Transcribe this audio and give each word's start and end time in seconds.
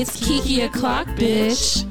It's 0.00 0.14
Kiki 0.24 0.60
o'clock, 0.60 1.08
bitch. 1.08 1.84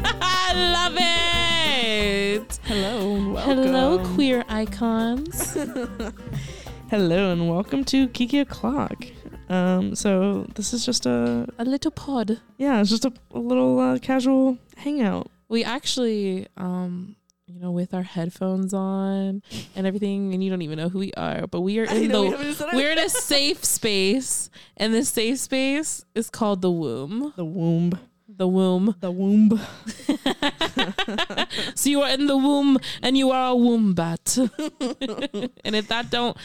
I 0.04 0.52
love 0.74 0.94
it. 0.98 2.58
Hello 2.64 3.16
and 3.16 3.32
welcome. 3.32 3.56
Hello, 3.56 4.14
queer 4.14 4.44
icons. 4.48 5.54
Hello 6.90 7.32
and 7.32 7.48
welcome 7.48 7.82
to 7.86 8.08
Kiki 8.08 8.40
O'Clock. 8.40 9.06
Um, 9.48 9.94
so 9.94 10.46
this 10.54 10.74
is 10.74 10.84
just 10.84 11.06
a 11.06 11.48
A 11.58 11.64
little 11.64 11.90
pod. 11.90 12.40
yeah, 12.58 12.80
it's 12.80 12.90
just 12.90 13.06
a, 13.06 13.12
a 13.32 13.38
little 13.38 13.80
uh, 13.80 13.98
casual 14.00 14.58
hangout. 14.76 15.30
We 15.48 15.64
actually, 15.64 16.48
um, 16.58 17.16
you 17.56 17.62
know, 17.62 17.70
with 17.70 17.94
our 17.94 18.02
headphones 18.02 18.74
on 18.74 19.42
and 19.74 19.86
everything, 19.86 20.34
and 20.34 20.44
you 20.44 20.50
don't 20.50 20.60
even 20.60 20.76
know 20.76 20.90
who 20.90 20.98
we 20.98 21.12
are, 21.14 21.46
but 21.46 21.62
we 21.62 21.78
are 21.78 21.84
in 21.84 22.08
the. 22.12 22.68
We're 22.74 22.90
in 22.90 22.98
a 22.98 23.08
safe 23.08 23.64
space, 23.64 24.50
and 24.76 24.92
this 24.92 25.08
safe 25.08 25.38
space 25.38 26.04
is 26.14 26.28
called 26.28 26.60
the 26.60 26.70
womb. 26.70 27.32
the 27.34 27.46
womb, 27.46 27.98
The 28.28 28.46
womb. 28.46 28.94
the 29.00 29.10
womb. 29.10 29.58
so 31.74 31.88
you 31.88 32.02
are 32.02 32.10
in 32.10 32.26
the 32.26 32.36
womb, 32.36 32.78
and 33.00 33.16
you 33.16 33.30
are 33.30 33.52
a 33.52 33.56
wombat. 33.56 34.36
and 34.36 35.74
if 35.74 35.88
that 35.88 36.10
don't 36.10 36.36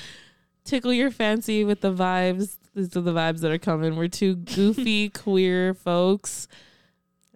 tickle 0.64 0.94
your 0.94 1.12
fancy 1.12 1.66
with 1.66 1.82
the 1.82 1.92
vibes, 1.92 2.58
these 2.74 2.96
are 2.96 3.02
the 3.02 3.12
vibes 3.12 3.42
that 3.42 3.52
are 3.52 3.58
coming. 3.58 3.98
We're 3.98 4.08
two 4.08 4.36
goofy 4.36 5.10
queer 5.10 5.74
folks, 5.74 6.48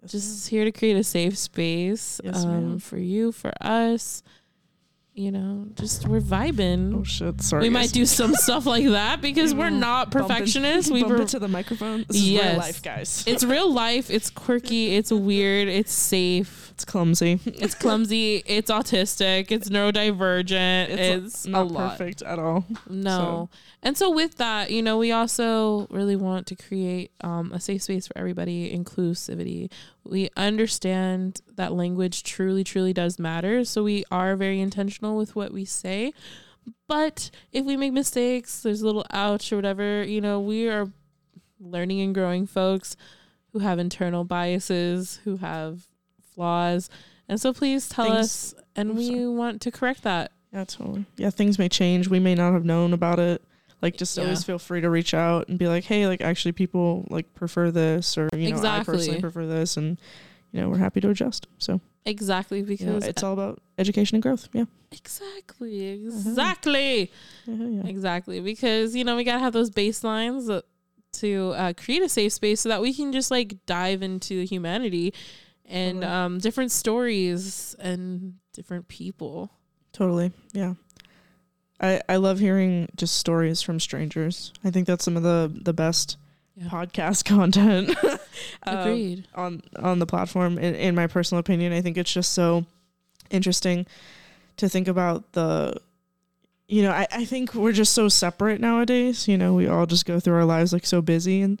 just 0.06 0.48
here 0.48 0.64
to 0.64 0.72
create 0.72 0.96
a 0.96 1.04
safe 1.04 1.36
space 1.38 2.20
Yes, 2.24 2.44
um, 2.44 2.78
for 2.78 2.98
you, 2.98 3.32
for 3.32 3.52
us. 3.60 4.22
You 5.14 5.30
know, 5.32 5.66
just 5.76 6.06
we're 6.06 6.20
vibing. 6.20 6.94
oh 6.94 7.02
shit! 7.02 7.40
Sorry, 7.40 7.62
we 7.62 7.68
guys. 7.68 7.72
might 7.72 7.92
do 7.92 8.04
some 8.04 8.34
stuff 8.44 8.66
like 8.66 8.84
that 8.84 9.22
because 9.22 9.54
we're 9.54 9.70
not 9.70 10.10
Bump 10.10 10.28
perfectionists. 10.28 10.90
we 10.90 11.02
bump 11.02 11.20
it 11.20 11.28
to 11.28 11.38
the 11.38 11.48
microphone. 11.48 12.04
This 12.06 12.18
is 12.18 12.28
Yes. 12.30 12.44
real 12.52 12.58
life, 12.58 12.82
guys. 12.82 13.24
it's 13.26 13.42
real 13.42 13.72
life. 13.72 14.10
It's 14.10 14.28
quirky. 14.28 14.94
It's 14.94 15.10
weird. 15.10 15.68
It's 15.68 15.92
safe. 15.92 16.65
It's 16.76 16.84
clumsy. 16.84 17.40
It's 17.46 17.74
clumsy. 17.74 18.42
It's 18.44 18.70
autistic. 18.70 19.50
It's 19.50 19.70
neurodivergent. 19.70 20.90
It's, 20.90 21.24
It's 21.24 21.46
not 21.46 21.68
lot. 21.68 21.92
perfect 21.92 22.20
at 22.20 22.38
all. 22.38 22.66
No. 22.86 23.48
And 23.82 23.96
so 23.96 24.10
with 24.10 24.36
that, 24.36 24.70
you 24.70 24.82
know, 24.82 24.98
we 24.98 25.10
also 25.10 25.86
really 25.88 26.16
want 26.16 26.46
to 26.48 26.54
create 26.54 27.12
um, 27.22 27.50
a 27.52 27.60
safe 27.60 27.84
space 27.84 28.06
for 28.06 28.18
everybody, 28.18 28.76
inclusivity. 28.76 29.72
We 30.04 30.28
understand 30.36 31.40
that 31.54 31.72
language 31.72 32.24
truly, 32.24 32.62
truly 32.62 32.92
does 32.92 33.18
matter. 33.18 33.64
So 33.64 33.82
we 33.82 34.04
are 34.10 34.36
very 34.36 34.60
intentional 34.60 35.16
with 35.16 35.34
what 35.34 35.54
we 35.54 35.64
say. 35.64 36.12
But 36.86 37.30
if 37.52 37.64
we 37.64 37.78
make 37.78 37.94
mistakes, 37.94 38.60
there's 38.60 38.82
a 38.82 38.86
little 38.86 39.06
ouch 39.12 39.50
or 39.50 39.56
whatever, 39.56 40.02
you 40.02 40.20
know, 40.20 40.40
we 40.40 40.68
are 40.68 40.92
learning 41.58 42.02
and 42.02 42.14
growing 42.14 42.46
folks 42.46 42.98
who 43.54 43.60
have 43.60 43.78
internal 43.78 44.24
biases, 44.24 45.20
who 45.24 45.38
have 45.38 45.86
flaws. 46.36 46.88
And 47.28 47.40
so 47.40 47.52
please 47.52 47.88
tell 47.88 48.04
Things- 48.04 48.16
us, 48.16 48.54
and 48.76 48.92
oh, 48.92 48.94
we 48.94 49.08
sorry. 49.08 49.26
want 49.26 49.60
to 49.62 49.72
correct 49.72 50.04
that. 50.04 50.30
Yeah, 50.52 50.64
totally. 50.64 51.04
Yeah, 51.16 51.30
things 51.30 51.58
may 51.58 51.68
change. 51.68 52.06
We 52.08 52.20
may 52.20 52.36
not 52.36 52.52
have 52.52 52.64
known 52.64 52.92
about 52.92 53.18
it. 53.18 53.42
Like, 53.82 53.96
just 53.96 54.16
Yeah. 54.16 54.22
always 54.24 54.44
feel 54.44 54.58
free 54.58 54.80
to 54.80 54.88
reach 54.88 55.12
out 55.12 55.48
and 55.48 55.58
be 55.58 55.66
like, 55.66 55.84
"Hey, 55.84 56.06
like, 56.06 56.20
actually, 56.20 56.52
people 56.52 57.04
like 57.10 57.34
prefer 57.34 57.70
this, 57.70 58.16
or 58.16 58.28
you 58.32 58.50
know, 58.50 58.56
I 58.58 58.78
personally 58.84 59.16
Exactly. 59.16 59.20
prefer 59.20 59.46
this," 59.46 59.76
and 59.76 59.98
you 60.52 60.60
know, 60.60 60.68
we're 60.70 60.78
happy 60.78 61.00
to 61.00 61.10
adjust. 61.10 61.46
So, 61.58 61.80
Exactly, 62.06 62.58
you 62.60 62.64
know, 62.64 62.94
because 62.94 63.04
it's 63.08 63.22
all 63.24 63.32
about 63.32 63.60
education 63.78 64.14
and 64.16 64.22
growth. 64.22 64.48
Yeah, 64.52 64.64
Exactly. 64.92 65.88
Exactly. 65.88 67.10
yeah, 67.46 67.54
yeah. 67.82 67.86
Exactly. 67.86 68.40
Because, 68.40 68.94
you 68.94 69.04
know, 69.04 69.16
we 69.16 69.24
got 69.24 69.34
to 69.34 69.38
have 69.40 69.52
those 69.52 69.70
baselines 69.70 70.62
to 71.14 71.52
uh, 71.56 71.72
create 71.76 72.02
a 72.02 72.08
safe 72.08 72.32
space 72.32 72.60
so 72.60 72.68
that 72.68 72.80
we 72.80 72.94
can 72.94 73.12
just 73.12 73.30
like 73.30 73.56
dive 73.66 74.02
into 74.02 74.42
humanity 74.44 75.12
and 75.68 76.02
Totally. 76.02 76.12
um, 76.12 76.38
different 76.38 76.72
stories 76.72 77.74
and 77.78 78.34
different 78.52 78.88
people. 78.88 79.50
totally. 79.92 80.32
Yeah, 80.52 80.74
I 81.80 82.00
I 82.08 82.16
love 82.16 82.38
hearing 82.38 82.88
just 82.96 83.16
stories 83.16 83.62
from 83.62 83.80
strangers. 83.80 84.52
I 84.64 84.70
think 84.70 84.86
that's 84.86 85.04
some 85.04 85.16
of 85.16 85.22
the 85.22 85.50
the 85.62 85.72
best 85.72 86.16
Yeah. 86.56 86.68
podcast 86.68 87.24
content. 87.34 87.94
um, 88.62 88.78
Agreed. 88.78 89.26
on 89.34 89.62
on 89.78 89.98
the 89.98 90.06
platform 90.06 90.58
in, 90.58 90.74
in 90.74 90.94
my 90.94 91.06
personal 91.06 91.38
opinion 91.40 91.72
i 91.72 91.80
think 91.82 91.96
it's 91.98 92.12
just 92.12 92.32
so 92.32 92.64
interesting 93.30 93.86
to 94.56 94.68
think 94.68 94.88
about 94.88 95.32
the 95.32 95.74
you 96.68 96.82
know 96.82 96.90
I, 96.92 97.06
I 97.12 97.24
think 97.26 97.54
we're 97.54 97.72
just 97.72 97.92
so 97.92 98.08
separate 98.08 98.60
nowadays 98.60 99.28
you 99.28 99.36
know 99.36 99.52
we 99.54 99.66
all 99.68 99.84
just 99.86 100.06
go 100.06 100.18
through 100.20 100.34
our 100.36 100.44
lives 100.46 100.72
like 100.72 100.86
so 100.86 101.02
busy 101.02 101.42
and 101.42 101.60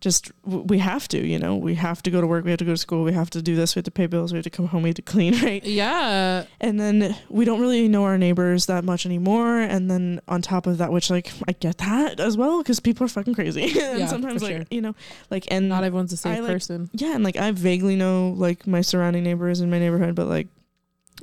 just 0.00 0.32
we 0.44 0.78
have 0.78 1.06
to 1.08 1.18
you 1.26 1.38
know 1.38 1.54
we 1.56 1.74
have 1.74 2.02
to 2.02 2.10
go 2.10 2.22
to 2.22 2.26
work 2.26 2.42
we 2.44 2.50
have 2.50 2.58
to 2.58 2.64
go 2.64 2.72
to 2.72 2.76
school 2.78 3.04
we 3.04 3.12
have 3.12 3.28
to 3.28 3.42
do 3.42 3.54
this 3.54 3.74
we 3.74 3.80
have 3.80 3.84
to 3.84 3.90
pay 3.90 4.06
bills 4.06 4.32
we 4.32 4.38
have 4.38 4.44
to 4.44 4.48
come 4.50 4.66
home 4.66 4.82
we 4.82 4.88
have 4.88 4.96
to 4.96 5.02
clean 5.02 5.34
right 5.44 5.62
Yeah. 5.62 6.44
and 6.58 6.80
then 6.80 7.14
we 7.28 7.44
don't 7.44 7.60
really 7.60 7.86
know 7.86 8.04
our 8.04 8.16
neighbors 8.16 8.64
that 8.66 8.82
much 8.82 9.04
anymore 9.04 9.58
and 9.60 9.90
then 9.90 10.20
on 10.26 10.40
top 10.40 10.66
of 10.66 10.78
that 10.78 10.90
which 10.90 11.10
like 11.10 11.30
i 11.48 11.52
get 11.52 11.76
that 11.78 12.18
as 12.18 12.36
well 12.38 12.62
because 12.62 12.80
people 12.80 13.04
are 13.04 13.08
fucking 13.08 13.34
crazy 13.34 13.64
and 13.78 13.98
Yeah, 14.00 14.06
sometimes 14.06 14.40
for 14.42 14.48
like 14.48 14.56
sure. 14.56 14.66
you 14.70 14.80
know 14.80 14.94
like 15.30 15.46
and 15.50 15.68
Not 15.68 15.84
everyone's 15.84 16.14
a 16.14 16.16
safe 16.16 16.38
I, 16.38 16.40
like, 16.40 16.52
person. 16.52 16.88
yeah 16.94 17.14
and 17.14 17.22
like 17.22 17.36
i 17.36 17.50
vaguely 17.50 17.94
know 17.96 18.34
like 18.38 18.66
my 18.66 18.80
surrounding 18.80 19.22
neighbors 19.22 19.60
in 19.60 19.70
my 19.70 19.78
neighborhood 19.78 20.14
but 20.14 20.28
like 20.28 20.48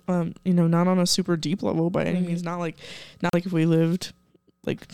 um 0.07 0.35
you 0.45 0.53
know 0.53 0.67
not 0.67 0.87
on 0.87 0.99
a 0.99 1.07
super 1.07 1.35
deep 1.35 1.63
level 1.63 1.89
by 1.89 2.03
any 2.03 2.19
Right. 2.19 2.27
means 2.27 2.43
not 2.43 2.59
like 2.59 2.75
not 3.23 3.33
like 3.33 3.47
if 3.47 3.51
we 3.51 3.65
lived 3.65 4.13
like 4.67 4.85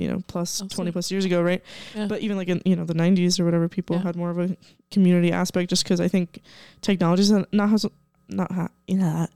you 0.00 0.08
know 0.08 0.22
plus 0.26 0.60
Absolutely. 0.62 0.76
20 0.76 0.92
plus 0.92 1.10
years 1.10 1.24
ago 1.24 1.42
right 1.42 1.62
Yeah. 1.94 2.06
but 2.06 2.20
even 2.20 2.36
like 2.36 2.48
in 2.48 2.60
you 2.64 2.74
know 2.76 2.84
the 2.84 2.94
90s 2.94 3.38
or 3.38 3.44
whatever 3.44 3.68
people 3.68 3.96
Yeah. 3.96 4.02
had 4.02 4.16
more 4.16 4.30
of 4.30 4.38
a 4.38 4.56
community 4.90 5.30
aspect 5.32 5.70
just 5.70 5.84
because 5.84 6.00
i 6.00 6.08
think 6.08 6.40
technology 6.80 7.22
is 7.22 7.30
not 7.30 7.68
has 7.70 7.86
not 8.28 8.50
ha- 8.52 8.68
yeah 8.86 9.26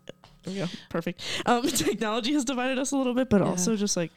there 0.44 0.52
we 0.54 0.58
go 0.60 0.66
perfect 0.91 1.20
um 1.47 1.62
technology 1.69 2.32
has 2.32 2.44
divided 2.44 2.78
us 2.78 2.92
a 2.92 2.97
little 2.97 3.14
bit 3.14 3.28
but 3.28 3.41
Yeah. 3.41 3.48
also 3.48 3.76
just 3.76 3.97
like 3.97 4.10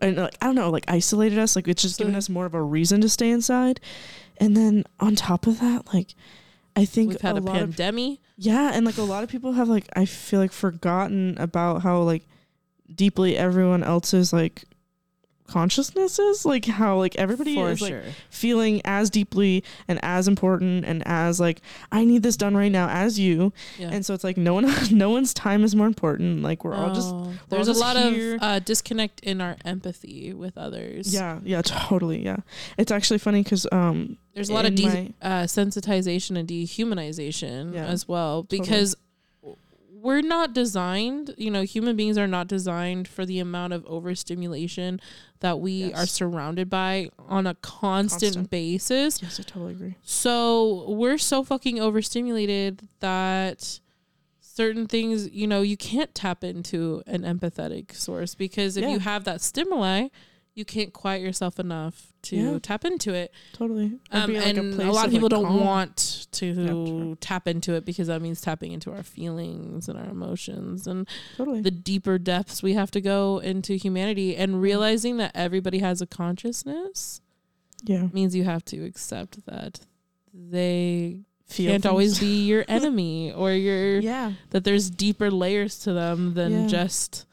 and 0.00 0.16
like 0.16 0.36
i 0.40 0.46
don't 0.46 0.54
know 0.54 0.70
like 0.70 0.84
isolated 0.88 1.38
us 1.38 1.56
like 1.56 1.68
it's 1.68 1.82
just 1.82 1.98
given 1.98 2.14
us 2.14 2.28
more 2.28 2.46
of 2.46 2.54
a 2.54 2.62
reason 2.62 3.00
to 3.02 3.08
stay 3.08 3.30
inside 3.30 3.80
and 4.38 4.56
then 4.56 4.84
on 5.00 5.14
top 5.16 5.46
of 5.46 5.60
that 5.60 5.92
like 5.92 6.14
i 6.76 6.84
think 6.84 7.10
We've 7.10 7.20
had 7.20 7.36
a, 7.36 7.40
lot 7.40 7.56
of 7.56 7.76
pandemic. 7.76 8.18
yeah, 8.38 8.70
and 8.72 8.86
like 8.86 8.96
a 8.98 9.02
lot 9.02 9.22
of 9.24 9.28
people 9.28 9.52
have 9.52 9.68
like 9.68 9.86
I 9.94 10.04
feel 10.06 10.40
like 10.40 10.52
forgotten 10.52 11.36
about 11.38 11.82
how 11.82 12.00
like 12.02 12.24
deeply 12.94 13.36
everyone 13.36 13.82
else's 13.82 14.32
like 14.32 14.64
consciousness 15.50 16.18
is 16.18 16.44
like 16.46 16.64
how 16.66 16.96
like 16.96 17.16
everybody 17.16 17.54
For 17.54 17.70
is 17.70 17.80
like 17.82 18.02
feeling 18.30 18.80
as 18.84 19.10
deeply 19.10 19.64
and 19.88 19.98
as 20.02 20.28
important 20.28 20.84
and 20.84 21.02
as 21.06 21.40
like 21.40 21.60
I 21.90 22.04
need 22.04 22.22
this 22.22 22.36
done 22.36 22.56
right 22.56 22.70
now 22.72 22.88
as 22.88 23.18
you 23.18 23.52
Yeah. 23.78 23.90
and 23.92 24.06
so 24.06 24.14
it's 24.14 24.24
like 24.24 24.36
no 24.36 24.54
one 24.54 24.72
no 24.92 25.10
one's 25.10 25.34
time 25.34 25.64
is 25.64 25.74
more 25.74 25.86
important 25.86 26.42
like 26.42 26.64
we're 26.64 26.74
all 26.74 26.94
just 26.94 27.10
Oh, 27.12 27.32
there's 27.48 27.68
a 27.68 27.72
just 27.72 27.80
lot 27.80 27.96
here. 27.96 28.36
of 28.36 28.42
uh, 28.42 28.58
disconnect 28.60 29.20
in 29.20 29.40
our 29.40 29.56
empathy 29.64 30.32
with 30.32 30.56
others. 30.56 31.12
yeah 31.12 31.40
yeah 31.44 31.62
totally 31.62 32.24
yeah 32.24 32.36
it's 32.78 32.92
actually 32.92 33.18
funny 33.18 33.42
because 33.42 33.66
um 33.72 34.16
there's 34.34 34.48
a 34.48 34.54
lot 34.54 34.64
of 34.66 34.74
de- 34.76 34.86
my- 34.86 35.12
uh, 35.20 35.42
sensitization 35.44 36.38
and 36.38 36.48
dehumanization 36.48 37.74
Yeah, 37.74 37.86
as 37.86 38.06
well 38.08 38.44
totally. 38.44 38.66
We're 40.02 40.22
not 40.22 40.52
designed 40.54 41.34
you 41.36 41.50
know 41.50 41.62
human 41.62 41.94
beings 41.96 42.16
are 42.16 42.26
not 42.26 42.46
designed 42.48 43.06
for 43.08 43.26
the 43.26 43.38
amount 43.38 43.72
of 43.72 43.84
overstimulation 43.86 45.00
that 45.40 45.58
we 45.60 45.72
Yes. 45.88 45.98
are 46.02 46.06
surrounded 46.06 46.70
by 46.70 47.10
on 47.28 47.46
a 47.46 47.54
constant, 47.56 48.20
Constant. 48.34 48.50
basis 48.50 49.22
yes 49.22 49.38
I 49.40 49.42
totally 49.42 49.72
agree 49.72 49.96
so 50.02 50.90
we're 50.90 51.18
so 51.18 51.42
fucking 51.44 51.80
overstimulated 51.80 52.88
that 53.00 53.80
certain 54.40 54.86
things 54.86 55.30
you 55.30 55.46
know 55.46 55.62
you 55.62 55.76
can't 55.76 56.14
tap 56.14 56.44
into 56.44 57.02
an 57.06 57.22
empathetic 57.22 57.94
source 57.94 58.34
because 58.34 58.76
if 58.76 58.82
Yeah. 58.84 58.90
you 58.90 58.98
have 59.00 59.24
that 59.24 59.40
stimuli 59.40 60.08
you 60.54 60.64
can't 60.64 60.92
quiet 60.92 61.22
yourself 61.22 61.58
enough 61.60 62.12
to 62.22 62.36
Yeah. 62.36 62.58
tap 62.60 62.84
into 62.84 63.14
it 63.14 63.32
totally 63.52 63.98
um, 64.10 64.34
like, 64.34 64.46
and 64.46 64.58
a, 64.58 64.76
place 64.76 64.92
lot 64.94 65.06
of 65.06 65.10
people 65.12 65.26
like, 65.26 65.30
don't 65.30 65.44
calm. 65.46 65.64
want 65.64 66.26
to 66.32 66.46
Yeah, 66.46 67.14
tap 67.20 67.46
into 67.48 67.74
it 67.74 67.84
because 67.86 68.08
that 68.08 68.20
means 68.20 68.40
tapping 68.40 68.72
into 68.72 68.92
our 68.92 69.02
feelings 69.02 69.88
and 69.88 69.98
our 69.98 70.10
emotions 70.10 70.86
and 70.86 71.08
totally 71.36 71.60
the 71.62 71.70
deeper 71.70 72.18
depths 72.18 72.62
we 72.62 72.74
have 72.74 72.90
to 72.90 73.00
go 73.00 73.38
into 73.38 73.74
humanity 73.74 74.36
and 74.36 74.60
realizing 74.60 75.16
that 75.18 75.30
everybody 75.34 75.78
has 75.78 76.02
a 76.02 76.06
consciousness 76.06 77.20
yeah 77.84 78.08
means 78.12 78.34
you 78.34 78.44
have 78.44 78.64
to 78.66 78.84
accept 78.84 79.44
that 79.46 79.80
they 80.34 81.20
Feel 81.46 81.70
can't 81.72 81.82
things. 81.82 81.90
always 81.90 82.20
be 82.20 82.44
your 82.46 82.64
enemy 82.68 83.32
or 83.32 83.52
your 83.52 83.98
yeah 84.00 84.32
that 84.50 84.64
there's 84.64 84.90
deeper 84.90 85.30
layers 85.30 85.78
to 85.80 85.92
them 85.92 86.34
than 86.34 86.52
Yeah. 86.62 86.66
just 86.66 87.24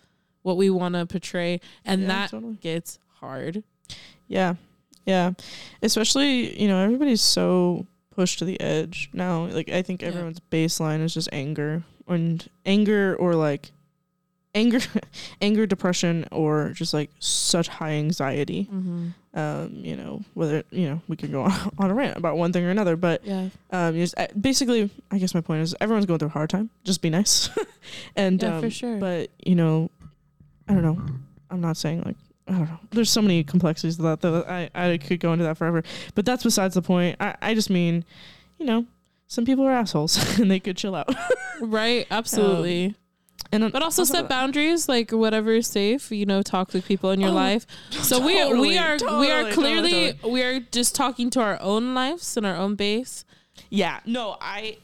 what 0.43 0.55
we 0.57 0.69
want 0.69 0.95
to 0.95 1.05
portray 1.05 1.59
and 1.83 2.01
Yeah, 2.03 2.07
that 2.07 2.29
totally. 2.31 2.55
gets 2.55 2.99
hard 3.19 3.63
Yeah. 4.27 4.55
Yeah. 5.05 5.31
Especially, 5.81 6.59
you 6.61 6.67
know, 6.67 6.83
everybody's 6.83 7.21
so 7.21 7.85
pushed 8.11 8.39
to 8.39 8.45
the 8.45 8.59
edge 8.59 9.09
now. 9.13 9.45
Like 9.45 9.69
I 9.69 9.81
think 9.81 10.01
Yeah. 10.01 10.09
everyone's 10.09 10.41
baseline 10.51 11.01
is 11.01 11.13
just 11.13 11.29
anger 11.31 11.83
and 12.07 12.45
anger 12.65 13.15
or 13.17 13.35
like 13.35 13.71
anger, 14.55 14.79
anger, 15.41 15.65
depression, 15.65 16.25
or 16.31 16.71
just 16.73 16.93
like 16.93 17.09
such 17.19 17.67
high 17.67 17.91
anxiety. 17.91 18.67
Mm-hmm. 18.71 19.07
Um, 19.33 19.69
you 19.85 19.95
know, 19.95 20.23
whether 20.33 20.63
you 20.71 20.89
know 20.89 21.01
we 21.07 21.15
could 21.15 21.31
go 21.31 21.43
on, 21.47 21.71
on 21.77 21.91
a 21.91 21.93
rant 21.93 22.17
about 22.17 22.37
one 22.37 22.51
thing 22.51 22.65
or 22.65 22.71
another, 22.71 22.95
but 22.95 23.23
Yeah. 23.23 23.49
um, 23.71 23.93
just, 23.95 24.15
basically, 24.39 24.89
I 25.11 25.19
guess 25.19 25.35
my 25.35 25.41
point 25.41 25.61
is 25.61 25.75
everyone's 25.79 26.07
going 26.07 26.17
through 26.19 26.29
a 26.29 26.31
hard 26.31 26.49
time. 26.49 26.69
Just 26.83 27.01
be 27.03 27.09
nice, 27.11 27.49
and 28.15 28.41
Yeah, 28.41 28.55
um, 28.55 28.61
for 28.63 28.69
sure. 28.71 28.97
But 28.97 29.29
you 29.45 29.53
know, 29.55 29.91
I 30.67 30.73
don't 30.73 30.81
know. 30.83 30.99
I'm 31.51 31.61
not 31.61 31.77
saying 31.77 32.01
like 32.03 32.17
I 32.47 32.51
don't 32.53 32.61
know. 32.69 32.79
There's 32.91 33.09
so 33.09 33.21
many 33.21 33.43
complexities 33.43 33.97
to 33.97 34.03
that 34.03 34.21
that 34.21 34.49
I 34.49 34.69
I 34.73 34.97
could 34.97 35.19
go 35.19 35.33
into 35.33 35.43
that 35.45 35.57
forever. 35.57 35.83
But 36.15 36.25
that's 36.25 36.43
besides 36.43 36.75
the 36.75 36.81
point. 36.81 37.17
I 37.19 37.35
I 37.41 37.53
just 37.53 37.69
mean, 37.69 38.05
you 38.57 38.65
know, 38.65 38.85
some 39.27 39.45
people 39.45 39.65
are 39.65 39.71
assholes 39.71 40.39
and 40.39 40.49
they 40.49 40.59
could 40.59 40.77
chill 40.77 40.95
out. 40.95 41.13
Right. 41.59 42.01
Um, 42.11 42.17
absolutely. 42.19 42.93
and 43.51 43.71
but 43.71 43.81
also 43.81 44.03
set 44.03 44.29
boundaries, 44.29 44.87
like 44.87 45.11
whatever 45.11 45.53
is 45.53 45.65
safe. 45.65 46.11
You 46.11 46.27
know, 46.27 46.43
talk 46.43 46.67
toxic 46.67 46.85
people 46.85 47.09
in 47.09 47.19
your 47.19 47.31
Oh, 47.31 47.33
life. 47.33 47.65
So 47.89 48.23
we 48.23 48.35
Totally, 48.37 48.59
we 48.69 48.77
are 48.77 48.97
we 49.19 49.31
are 49.31 49.43
totally, 49.43 49.53
clearly 49.53 50.11
totally, 50.13 50.31
we 50.33 50.43
are 50.43 50.59
just 50.59 50.93
talking 50.93 51.31
to 51.31 51.41
our 51.41 51.59
own 51.61 51.95
lives 51.95 52.37
and 52.37 52.45
our 52.45 52.55
own 52.55 52.75
base. 52.75 53.25
Yeah. 53.71 54.01
No, 54.05 54.37
I 54.39 54.77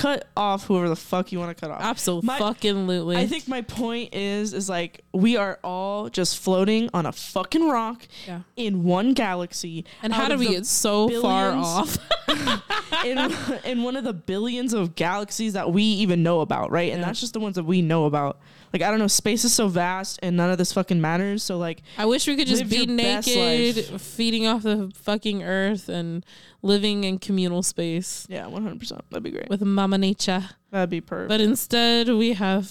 cut 0.00 0.28
off 0.36 0.64
whoever 0.66 0.88
the 0.88 0.96
fuck 0.96 1.30
you 1.32 1.38
want 1.38 1.56
to 1.56 1.60
cut 1.60 1.70
off. 1.70 1.80
Absolutely. 1.82 2.26
My- 2.26 2.38
fucking 2.38 2.86
lootly. 2.86 3.16
I 3.16 3.26
think 3.26 3.46
my 3.48 3.62
point 3.62 4.14
is 4.14 4.52
is 4.54 4.68
like 4.68 5.02
we 5.12 5.36
are 5.36 5.58
all 5.62 6.08
just 6.08 6.38
floating 6.38 6.88
on 6.94 7.06
a 7.06 7.12
fucking 7.12 7.68
rock 7.68 8.06
Yeah. 8.26 8.40
in 8.56 8.84
one 8.84 9.12
galaxy. 9.14 9.84
And 10.02 10.12
how 10.12 10.28
do 10.28 10.36
we 10.36 10.48
get 10.48 10.66
so 10.66 11.08
far 11.20 11.52
off? 11.52 11.98
in 13.04 13.18
in 13.64 13.82
one 13.82 13.96
of 13.96 14.04
the 14.04 14.12
billions 14.12 14.72
of 14.72 14.94
galaxies 14.94 15.52
that 15.54 15.72
we 15.72 15.82
even 15.82 16.22
know 16.22 16.40
about, 16.40 16.70
right? 16.70 16.90
And 16.92 17.00
Yeah. 17.00 17.06
that's 17.06 17.20
just 17.20 17.32
the 17.34 17.40
ones 17.40 17.56
that 17.56 17.64
we 17.64 17.82
know 17.82 18.04
about. 18.06 18.38
Like 18.72 18.82
I 18.82 18.90
don't 18.90 18.98
know, 19.00 19.06
space 19.08 19.44
is 19.44 19.52
so 19.52 19.68
vast 19.68 20.18
and 20.22 20.36
none 20.36 20.50
of 20.50 20.58
this 20.58 20.72
fucking 20.72 21.00
matters. 21.00 21.42
So 21.42 21.58
like 21.58 21.82
I 21.98 22.06
wish 22.06 22.26
we 22.26 22.36
could 22.36 22.46
just 22.46 22.68
be 22.68 22.86
naked, 22.86 24.00
feeding 24.00 24.46
off 24.46 24.62
the 24.62 24.90
fucking 24.94 25.42
earth 25.42 25.88
and 25.88 26.24
living 26.62 27.04
in 27.04 27.18
communal 27.18 27.62
space 27.62 28.26
yeah, 28.28 28.46
one 28.46 28.62
hundred 28.62 28.78
percent. 28.80 29.02
That'd 29.10 29.22
be 29.24 29.30
great. 29.30 29.48
with 29.48 29.62
Mama 29.62 29.98
Nature. 29.98 30.48
That'd 30.70 30.90
be 30.90 31.00
perfect. 31.00 31.28
But 31.30 31.40
instead, 31.40 32.08
we 32.08 32.34
have 32.34 32.70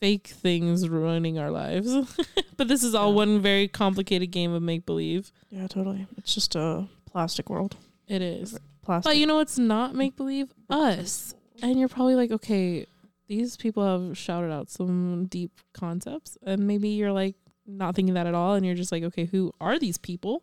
fake 0.00 0.28
things 0.28 0.88
ruining 0.88 1.38
our 1.38 1.50
lives. 1.50 1.94
but 2.56 2.68
this 2.68 2.82
is 2.82 2.94
all 2.94 3.10
Yeah. 3.10 3.16
one 3.16 3.40
very 3.40 3.68
complicated 3.68 4.30
game 4.30 4.52
of 4.52 4.62
make 4.62 4.86
believe. 4.86 5.32
yeah, 5.50 5.66
totally. 5.66 6.06
It's 6.18 6.34
just 6.34 6.54
a 6.56 6.86
plastic 7.10 7.48
world. 7.50 7.76
It 8.08 8.20
is. 8.22 8.58
Plastic. 8.82 9.10
But 9.10 9.16
you 9.16 9.26
know 9.26 9.36
what's 9.36 9.58
not 9.58 9.94
make 9.94 10.16
believe? 10.16 10.52
Us. 10.68 11.34
And 11.62 11.78
you're 11.78 11.88
probably 11.88 12.16
like, 12.16 12.30
okay, 12.32 12.86
these 13.26 13.56
people 13.56 13.84
have 14.06 14.16
shouted 14.16 14.50
out 14.52 14.70
some 14.70 15.26
deep 15.26 15.52
concepts. 15.72 16.36
And 16.42 16.66
maybe 16.66 16.88
you're 16.90 17.12
like 17.12 17.36
not 17.66 17.94
thinking 17.94 18.14
that 18.14 18.26
at 18.26 18.34
all. 18.34 18.54
And 18.54 18.64
you're 18.66 18.74
just 18.74 18.92
like, 18.92 19.02
okay, 19.04 19.24
who 19.24 19.52
are 19.60 19.78
these 19.78 19.98
people? 19.98 20.42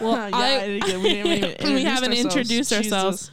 Well, 0.00 0.12
yeah, 0.30 0.36
I, 0.36 0.48
I, 0.48 0.64
yeah, 0.86 0.96
we, 0.98 1.12
didn't 1.40 1.74
We 1.74 1.82
haven't 1.84 2.12
introduced 2.12 2.72
ourselves. 2.72 3.30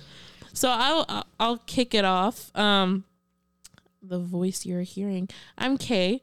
So 0.54 0.70
I'll 0.70 1.06
I'll- 1.08 1.26
I'll 1.40 1.58
kick 1.58 1.94
it 1.94 2.06
off. 2.06 2.56
Um, 2.58 3.06
the 4.02 4.20
voice 4.20 4.66
you're 4.66 4.82
hearing. 4.82 5.30
I'm 5.58 5.78
Kay, 5.78 6.22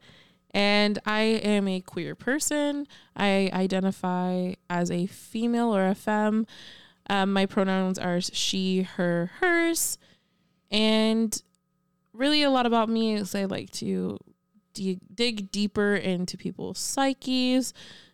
and 0.51 0.99
I 1.05 1.21
am 1.21 1.67
a 1.67 1.79
queer 1.79 2.15
person. 2.15 2.87
I 3.15 3.49
identify 3.53 4.53
as 4.69 4.91
a 4.91 5.05
female 5.07 5.75
or 5.75 5.87
a 5.87 5.95
femme. 5.95 6.45
Um, 7.09 7.31
my 7.33 7.45
pronouns 7.45 7.97
are 7.97 8.19
she, 8.19 8.81
her, 8.81 9.31
hers, 9.39 9.97
and 10.69 11.41
really 12.17 12.43
a 12.43 12.49
lot 12.49 12.65
about 12.65 12.89
me 12.89 13.13
is 13.13 13.35
I 13.35 13.45
like 13.45 13.71
to 13.71 14.17
dig 14.73 14.99
dig 15.13 15.51
deeper 15.51 15.95
into 15.95 16.37
people's 16.37 16.79
psyches, 16.79 17.73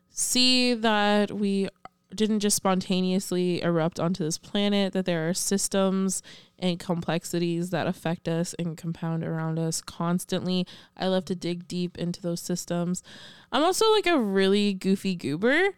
see 0.09 0.73
that 0.73 1.31
we 1.31 1.69
didn't 2.13 2.41
just 2.41 2.55
spontaneously 2.55 3.61
erupt 3.61 3.99
onto 3.99 4.23
this 4.23 4.37
planet, 4.37 4.93
that 4.93 5.05
there 5.05 5.27
are 5.27 5.33
systems 5.33 6.21
and 6.59 6.79
complexities 6.79 7.71
that 7.71 7.87
affect 7.87 8.27
us 8.27 8.53
and 8.59 8.77
compound 8.77 9.23
around 9.23 9.57
us 9.57 9.81
constantly. 9.81 10.67
I 10.95 11.07
love 11.07 11.25
to 11.25 11.35
dig 11.35 11.67
deep 11.67 11.97
into 11.97 12.21
those 12.21 12.41
systems. 12.41 13.03
I'm 13.51 13.63
also 13.63 13.91
like 13.93 14.05
a 14.05 14.19
really 14.19 14.73
goofy 14.73 15.15
goober 15.15 15.69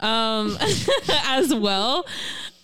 um, 0.00 0.56
as 1.24 1.54
well. 1.54 2.04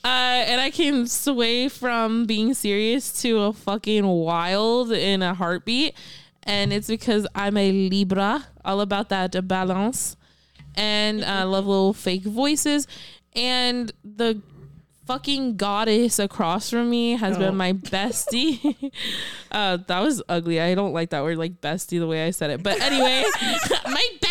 Uh, 0.05 0.45
and 0.47 0.61
I 0.61 0.71
can 0.71 1.07
sway 1.07 1.69
from 1.69 2.27
being 2.27 2.53
serious 2.53 3.23
to 3.23 3.41
a 3.41 3.53
fucking 3.55 4.07
wild 4.07 4.93
in 4.93 5.23
a 5.23 5.33
heartbeat. 5.35 5.95
And 6.43 6.75
it's 6.75 6.89
because 6.89 7.27
I'm 7.35 7.57
a 7.57 7.73
Libra, 7.73 8.45
all 8.65 8.81
about 8.83 9.09
that 9.09 9.49
balance 9.49 10.17
and 10.77 11.25
I 11.25 11.45
love 11.45 11.67
little 11.67 11.95
fake 11.95 12.25
voices. 12.25 12.87
And 13.35 13.93
the 14.05 14.43
fucking 15.07 15.57
goddess 15.57 16.19
across 16.19 16.69
from 16.71 16.91
me 16.91 17.13
has 17.17 17.37
Oh. 17.37 17.39
been 17.41 17.57
my 17.57 17.73
bestie. 17.95 18.91
uh, 19.53 19.79
that 19.87 20.01
was 20.01 20.23
ugly. 20.29 20.61
I 20.61 20.75
don't 20.75 20.93
like 20.93 21.11
that 21.11 21.23
word, 21.23 21.39
like 21.39 21.61
bestie, 21.61 21.99
the 21.99 22.07
way 22.07 22.27
I 22.27 22.31
said 22.31 22.51
it. 22.51 22.63
But 22.63 22.81
anyway, 22.81 23.25
my 23.87 24.07
bestie 24.21 24.24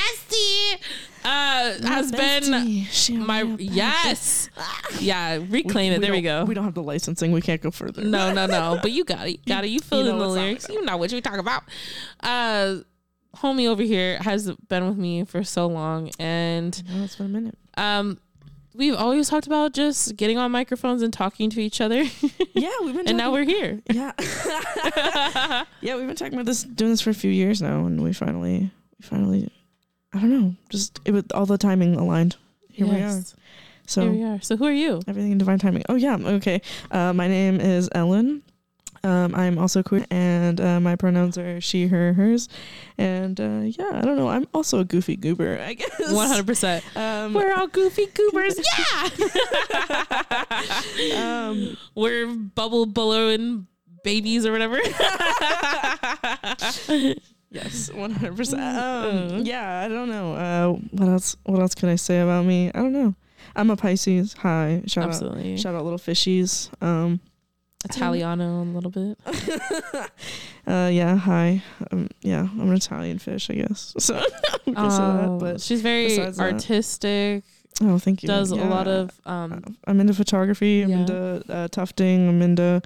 uh, 1.25 1.73
has 1.87 2.11
been 2.11 2.85
my 3.25 3.41
yes, 3.59 4.49
yeah. 4.99 5.39
Reclaim 5.49 5.93
it. 5.93 6.01
There 6.01 6.11
we 6.11 6.21
go. 6.21 6.45
We 6.45 6.53
don't 6.53 6.63
have 6.65 6.73
the 6.73 6.83
licensing. 6.83 7.31
We 7.31 7.41
can't 7.41 7.61
go 7.61 7.71
further. 7.71 8.03
No, 8.03 8.33
no, 8.33 8.45
no. 8.45 8.79
But 8.81 8.91
you 8.91 9.03
got 9.05 9.27
it. 9.27 9.31
You 9.31 9.37
got 9.47 9.63
it. 9.65 9.69
You 9.69 9.79
filled 9.79 10.05
you 10.05 10.11
know 10.11 10.19
the 10.19 10.27
lyrics. 10.27 10.67
You 10.69 10.83
know 10.83 10.97
what 10.97 11.11
we 11.11 11.21
talk 11.21 11.37
about. 11.37 11.63
Uh, 12.21 12.77
homie 13.37 13.67
over 13.67 13.83
here 13.83 14.17
has 14.19 14.51
been 14.69 14.87
with 14.87 14.97
me 14.97 15.23
for 15.25 15.43
so 15.43 15.67
long, 15.67 16.11
and 16.19 16.81
it's 16.87 17.15
been 17.15 17.25
a 17.27 17.29
minute. 17.29 17.57
um, 17.77 18.19
we've 18.75 18.95
always 18.95 19.29
talked 19.29 19.45
about 19.47 19.73
just 19.73 20.15
getting 20.17 20.37
on 20.37 20.51
microphones 20.51 21.01
and 21.03 21.13
talking 21.13 21.49
to 21.51 21.59
each 21.61 21.79
other, 21.79 22.03
Yeah, 22.53 22.69
we've 22.83 22.95
been. 22.95 23.07
and 23.07 23.17
now 23.17 23.31
we're 23.31 23.43
here. 23.43 23.81
Yeah. 23.91 24.11
yeah, 25.81 25.95
we've 25.95 26.07
been 26.07 26.15
talking 26.15 26.33
about 26.33 26.45
this, 26.45 26.63
doing 26.63 26.91
this 26.91 27.01
for 27.01 27.09
a 27.11 27.13
few 27.15 27.31
years 27.31 27.61
now, 27.61 27.85
and 27.85 28.01
we 28.03 28.13
finally, 28.13 28.71
we 28.99 29.05
finally, 29.05 29.51
I 30.13 30.19
don't 30.19 30.29
know, 30.29 30.55
just 30.69 30.99
it 31.05 31.11
was 31.11 31.23
all 31.33 31.45
the 31.45 31.57
timing 31.57 31.95
aligned. 31.95 32.35
Here 32.71 32.87
we 32.87 33.01
are. 33.01 33.21
So 33.85 34.01
Here 34.03 34.11
we 34.11 34.23
are. 34.23 34.41
So 34.41 34.55
who 34.55 34.65
are 34.65 34.71
you? 34.71 35.01
everything 35.07 35.31
in 35.31 35.37
divine 35.37 35.59
timing. 35.59 35.83
Oh 35.89 35.95
yeah, 35.95 36.15
okay. 36.17 36.61
Uh, 36.91 37.13
my 37.13 37.27
name 37.27 37.59
is 37.59 37.89
Ellen. 37.93 38.43
Um, 39.05 39.35
I'm 39.35 39.57
also 39.59 39.83
queer, 39.83 40.05
and 40.09 40.61
uh, 40.61 40.79
my 40.79 40.95
pronouns 40.95 41.37
are 41.37 41.59
she, 41.59 41.87
her, 41.87 42.13
hers. 42.13 42.47
And 42.97 43.37
uh, 43.37 43.63
yeah, 43.63 43.91
I 43.93 44.01
don't 44.01 44.15
know. 44.15 44.29
I'm 44.29 44.47
also 44.53 44.79
a 44.79 44.85
goofy 44.85 45.17
goober, 45.17 45.59
I 45.59 45.73
guess. 45.73 46.13
One 46.13 46.27
hundred 46.27 46.47
percent. 46.47 46.85
Um, 46.95 47.33
We're 47.33 47.53
all 47.53 47.67
goofy 47.67 48.05
goobers. 48.05 48.59
Yeah. 50.97 51.49
um, 51.49 51.77
We're 51.95 52.27
bubble 52.33 52.85
blowing 52.85 53.67
babies 54.03 54.45
or 54.45 54.53
whatever. 54.53 54.79
Yes, 57.53 57.89
one 57.93 58.11
hundred 58.11 58.35
percent. 58.35 58.61
Mm. 58.61 59.31
Um, 59.39 59.45
yeah, 59.45 59.81
I 59.81 59.87
don't 59.87 60.09
know. 60.09 60.33
Uh, 60.33 60.67
what 60.91 61.07
else? 61.09 61.37
What 61.45 61.59
else 61.61 61.75
can 61.75 61.87
I 61.89 61.95
say 61.95 62.19
about 62.19 62.45
me? 62.45 62.69
I 62.73 62.79
don't 62.79 62.91
know. 62.93 63.13
I'm 63.55 63.69
a 63.69 63.75
Pisces. 63.77 64.33
Hi, 64.39 64.81
shout 64.87 65.09
Absolutely. 65.09 65.53
out, 65.53 65.59
shout 65.59 65.75
out, 65.75 65.83
little 65.83 65.99
fishies. 65.99 66.69
Um, 66.83 67.19
Italiano 67.85 68.63
a 68.63 68.65
little 68.65 68.89
bit. 68.89 69.17
uh, 70.67 70.89
yeah, 70.91 71.15
hi. 71.17 71.61
Um, 71.91 72.09
yeah, 72.21 72.39
I'm 72.41 72.69
an 72.69 72.73
Italian 72.73 73.19
fish, 73.19 73.49
I 73.49 73.53
guess. 73.55 73.93
So 73.99 74.13
that. 74.13 74.61
Oh, 74.75 75.37
But 75.39 75.61
she's 75.61 75.81
very 75.81 76.07
besides 76.07 76.37
that- 76.37 76.53
artistic. 76.53 77.43
oh, 77.81 77.99
thank 77.99 78.23
you. 78.23 78.27
Does 78.27 78.51
a 78.51 78.55
lot 78.55 78.87
of 78.87 79.11
um, 79.25 79.61
I'm 79.85 79.99
into 79.99 80.13
photography. 80.13 80.81
I'm 80.81 80.89
Yeah. 80.89 80.97
into 81.01 81.43
uh, 81.49 81.67
tufting. 81.67 82.29
I'm 82.29 82.41
into 82.41 82.81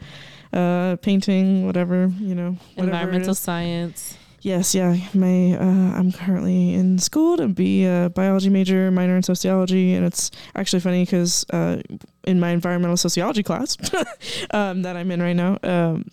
uh, 0.52 0.96
painting. 0.98 1.66
Whatever 1.68 2.12
you 2.20 2.34
know. 2.36 2.58
Whatever 2.76 2.96
environmental 2.98 3.36
science. 3.36 4.18
Yes, 4.48 4.74
yeah. 4.74 4.96
My 5.13 5.56
uh, 5.56 6.00
I'm 6.00 6.13
currently 6.13 6.74
in 6.74 7.00
school 7.00 7.36
to 7.36 7.50
be 7.50 7.84
a 7.84 8.10
biology 8.16 8.50
major, 8.50 8.89
minor 8.92 9.18
in 9.18 9.24
sociology, 9.24 9.94
and 9.94 10.06
it's 10.06 10.32
actually 10.56 10.80
funny 10.80 11.04
because 11.04 11.46
uh, 11.50 11.82
in 12.24 12.39
my 12.39 12.51
environmental 12.51 12.96
sociology 12.96 13.44
class 13.44 13.75
um, 14.51 14.84
that 14.84 14.96
I'm 14.96 15.12
in 15.12 15.22
right 15.22 15.36
now, 15.36 15.58
um, 15.63 16.06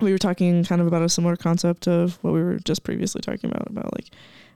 we 0.00 0.12
were 0.12 0.18
talking 0.18 0.64
kind 0.64 0.80
of 0.80 0.86
about 0.86 1.02
a 1.02 1.10
similar 1.10 1.36
concept 1.36 1.86
of 1.86 2.16
what 2.22 2.32
we 2.32 2.42
were 2.42 2.58
just 2.64 2.84
previously 2.84 3.20
talking 3.20 3.50
about 3.50 3.68
about 3.68 3.92
like 3.92 4.06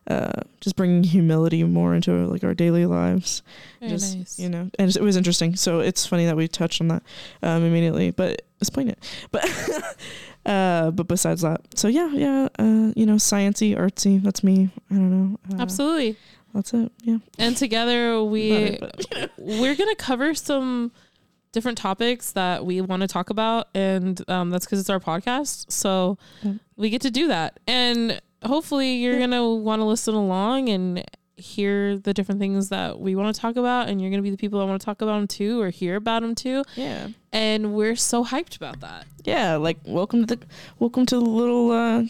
uh, 0.06 0.42
just 0.60 0.76
bringing 0.76 1.02
humility 1.04 1.64
more 1.64 1.94
into 1.94 2.26
like 2.28 2.44
our 2.44 2.54
daily 2.54 2.86
lives. 2.86 3.42
Very 3.80 3.90
just 3.92 4.16
nice. 4.16 4.38
you 4.38 4.48
know, 4.48 4.70
and 4.78 4.94
it 4.96 5.02
was 5.02 5.16
interesting. 5.16 5.56
So 5.56 5.80
it's 5.80 6.06
funny 6.06 6.24
that 6.26 6.36
we 6.36 6.48
touched 6.48 6.80
on 6.80 6.88
that 6.88 7.02
um, 7.42 7.64
immediately, 7.64 8.10
but 8.10 8.42
it's 8.60 8.70
poignant. 8.70 8.98
But 9.30 9.44
uh, 10.46 10.90
but 10.92 11.08
besides 11.08 11.42
that, 11.42 11.60
so 11.74 11.88
yeah, 11.88 12.10
yeah, 12.12 12.48
uh, 12.58 12.92
you 12.96 13.04
know, 13.04 13.16
sciency, 13.16 13.76
artsy. 13.76 14.22
That's 14.22 14.42
me. 14.42 14.70
I 14.90 14.94
don't 14.94 15.10
know. 15.32 15.38
Uh, 15.52 15.60
Absolutely. 15.60 16.16
That's 16.54 16.72
it. 16.72 16.90
Yeah. 17.02 17.18
And 17.38 17.54
together 17.56 18.22
we 18.22 18.50
it, 18.52 19.30
we're 19.36 19.74
gonna 19.74 19.94
cover 19.96 20.34
some 20.34 20.92
different 21.52 21.76
topics 21.78 22.32
that 22.32 22.64
we 22.64 22.80
want 22.80 23.02
to 23.02 23.08
talk 23.08 23.28
about, 23.30 23.68
and 23.74 24.22
um, 24.30 24.48
that's 24.50 24.64
because 24.64 24.80
it's 24.80 24.90
our 24.90 25.00
podcast. 25.00 25.70
So 25.70 26.16
Yeah. 26.42 26.54
we 26.76 26.88
get 26.90 27.02
to 27.02 27.10
do 27.10 27.28
that. 27.28 27.58
And 27.66 28.20
hopefully 28.44 28.94
you're 28.94 29.18
gonna 29.18 29.54
want 29.54 29.80
to 29.80 29.84
listen 29.84 30.14
along 30.14 30.68
and 30.68 31.04
hear 31.36 31.96
the 31.96 32.12
different 32.12 32.40
things 32.40 32.68
that 32.68 32.98
we 32.98 33.14
want 33.14 33.34
to 33.34 33.40
talk 33.40 33.56
about, 33.56 33.88
and 33.88 34.00
you're 34.00 34.10
gonna 34.10 34.22
be 34.22 34.30
the 34.30 34.36
people 34.36 34.58
that 34.58 34.66
want 34.66 34.80
to 34.80 34.84
talk 34.84 35.00
about 35.02 35.16
them 35.16 35.26
too 35.26 35.60
or 35.60 35.70
hear 35.70 35.96
about 35.96 36.22
them 36.22 36.34
too. 36.34 36.64
Yeah. 36.74 37.08
And 37.32 37.74
we're 37.74 37.96
so 37.96 38.24
hyped 38.24 38.56
about 38.56 38.80
that. 38.80 39.06
Yeah, 39.24 39.56
like 39.56 39.78
welcome 39.84 40.26
to 40.26 40.36
the 40.36 40.46
welcome 40.78 41.06
to 41.06 41.14
the 41.16 41.20
little 41.20 41.70
uh 41.70 42.04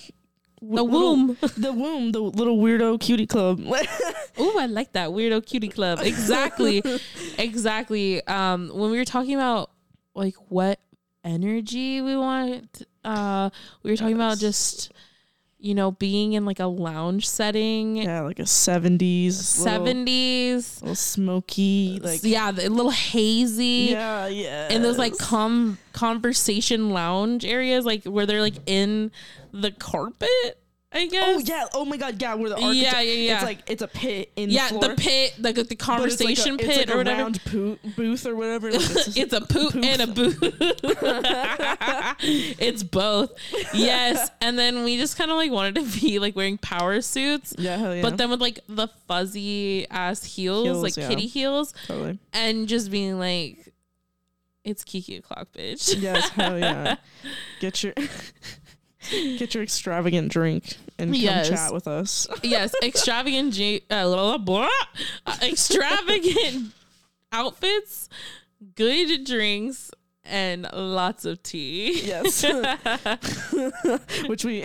The 0.63 0.85
womb. 0.85 1.37
the 1.57 1.73
womb, 1.73 2.13
the 2.13 2.21
little 2.21 2.59
weirdo 2.59 3.01
cutie 3.01 3.27
club. 3.27 3.61
Oh, 4.41 4.57
I 4.57 4.67
like 4.67 4.93
that 4.93 5.09
weirdo 5.11 5.45
cutie 5.45 5.69
club. 5.69 5.99
Exactly, 6.01 6.81
exactly. 7.39 8.25
Um, 8.29 8.71
when 8.73 8.93
we 8.93 8.97
were 8.97 9.05
talking 9.05 9.35
about 9.35 9.73
like 10.15 10.37
what 10.49 10.79
energy 11.25 12.01
we 12.01 12.17
want, 12.17 12.83
uh, 13.05 13.51
we 13.83 13.91
were 13.91 13.97
talking 13.97 14.15
about 14.15 14.39
just 14.39 14.93
you 15.61 15.75
know 15.75 15.91
being 15.91 16.35
in 16.35 16.45
like 16.45 16.61
a 16.61 16.67
lounge 16.67 17.29
setting, 17.29 17.97
yeah, 17.97 18.21
like 18.21 18.39
a 18.39 18.47
seventies, 18.47 19.37
seventies, 19.39 20.81
little 20.81 20.95
smoky, 20.95 22.01
like 22.03 22.21
yeah, 22.23 22.51
a 22.51 22.69
little 22.69 22.91
hazy. 22.91 23.89
yeah, 23.91 24.27
yeah, 24.29 24.69
And 24.71 24.85
those 24.85 24.99
like 24.99 25.17
com 25.19 25.79
conversation 25.93 26.91
lounge 26.91 27.45
areas, 27.45 27.85
like 27.85 28.05
where 28.05 28.27
they're 28.27 28.41
like 28.41 28.55
in 28.67 29.11
the 29.53 29.73
carpet, 29.73 30.29
I 30.91 31.03
oh, 31.05 31.09
guess. 31.11 31.37
Oh 31.37 31.43
yeah! 31.45 31.67
Oh 31.75 31.85
my 31.85 31.97
god! 31.99 32.21
Yeah, 32.23 32.35
where 32.35 32.49
the 32.51 32.57
Yeah, 32.61 32.67
architect, 32.67 32.97
yeah, 33.07 33.13
yeah. 33.13 33.35
It's 33.35 33.45
like 33.45 33.59
it's 33.71 33.83
a 33.83 33.89
pit 33.89 34.33
in 34.37 34.49
yeah, 34.51 34.71
the, 34.71 34.79
the 34.79 34.95
pit, 34.97 35.35
like 35.39 35.57
the 35.57 35.61
it's 35.63 35.71
like 35.71 35.83
a- 35.83 35.85
conversation 35.85 36.57
pit 36.57 36.77
like 36.79 36.89
a 36.89 36.95
or 36.95 36.97
whatever. 36.99 37.23
round 37.23 37.45
poo- 37.45 37.79
booth 37.95 38.25
or 38.27 38.35
whatever. 38.37 38.71
Like, 38.73 38.81
it's 38.81 39.17
it's 39.17 39.33
a 39.35 39.41
poot 39.43 39.75
and 39.75 40.01
a 40.03 40.07
boot. 40.07 40.39
it's 42.59 42.83
both. 42.83 43.33
Yes. 43.75 44.31
And 44.41 44.59
then 44.59 44.85
we 44.85 44.97
just 44.97 45.19
kind 45.19 45.31
of 45.31 45.37
like 45.37 45.51
wanted 45.51 45.75
to 45.77 46.01
be 46.01 46.19
like 46.19 46.35
wearing 46.37 46.59
power 46.59 47.01
suits, 47.01 47.55
yeah, 47.59 47.77
hell 47.77 47.95
yeah. 47.95 48.03
but 48.03 48.17
then 48.17 48.31
with 48.31 48.41
like 48.41 48.61
the 48.69 48.89
fuzzy 49.07 49.87
ass 49.91 50.23
heels, 50.25 50.65
Heels, 50.65 50.83
like 50.83 50.97
yeah. 50.97 51.09
kitty 51.09 51.27
heels, 51.27 51.75
totally. 51.87 52.19
and 52.33 52.67
just 52.69 52.91
being 52.91 53.19
like, 53.19 53.73
it's 54.65 54.85
Kiki 54.85 55.17
o'clock, 55.17 55.49
bitch. 55.57 55.95
Yes, 56.01 56.29
hell 56.31 56.59
yeah. 56.59 56.97
Get 57.61 57.83
your 57.83 57.93
get 59.11 59.55
your 59.55 59.63
extravagant 59.63 60.31
drink 60.31 60.77
and 60.99 61.13
come 61.13 61.21
Yes. 61.21 61.49
chat 61.49 61.73
with 61.73 61.87
us. 61.89 62.27
yes. 62.43 62.73
Extravagant, 62.83 63.55
J- 63.55 63.83
uh, 63.91 64.05
blah, 64.05 64.37
blah, 64.37 64.39
blah. 64.39 64.69
Uh, 65.27 65.37
extravagant 65.43 66.73
outfits, 67.33 68.09
good 68.75 69.25
drinks, 69.25 69.91
and 70.29 70.69
lots 70.73 71.25
of 71.25 71.43
tea. 71.43 72.01
Yes. 72.03 72.45
Which 74.29 74.45
we 74.45 74.65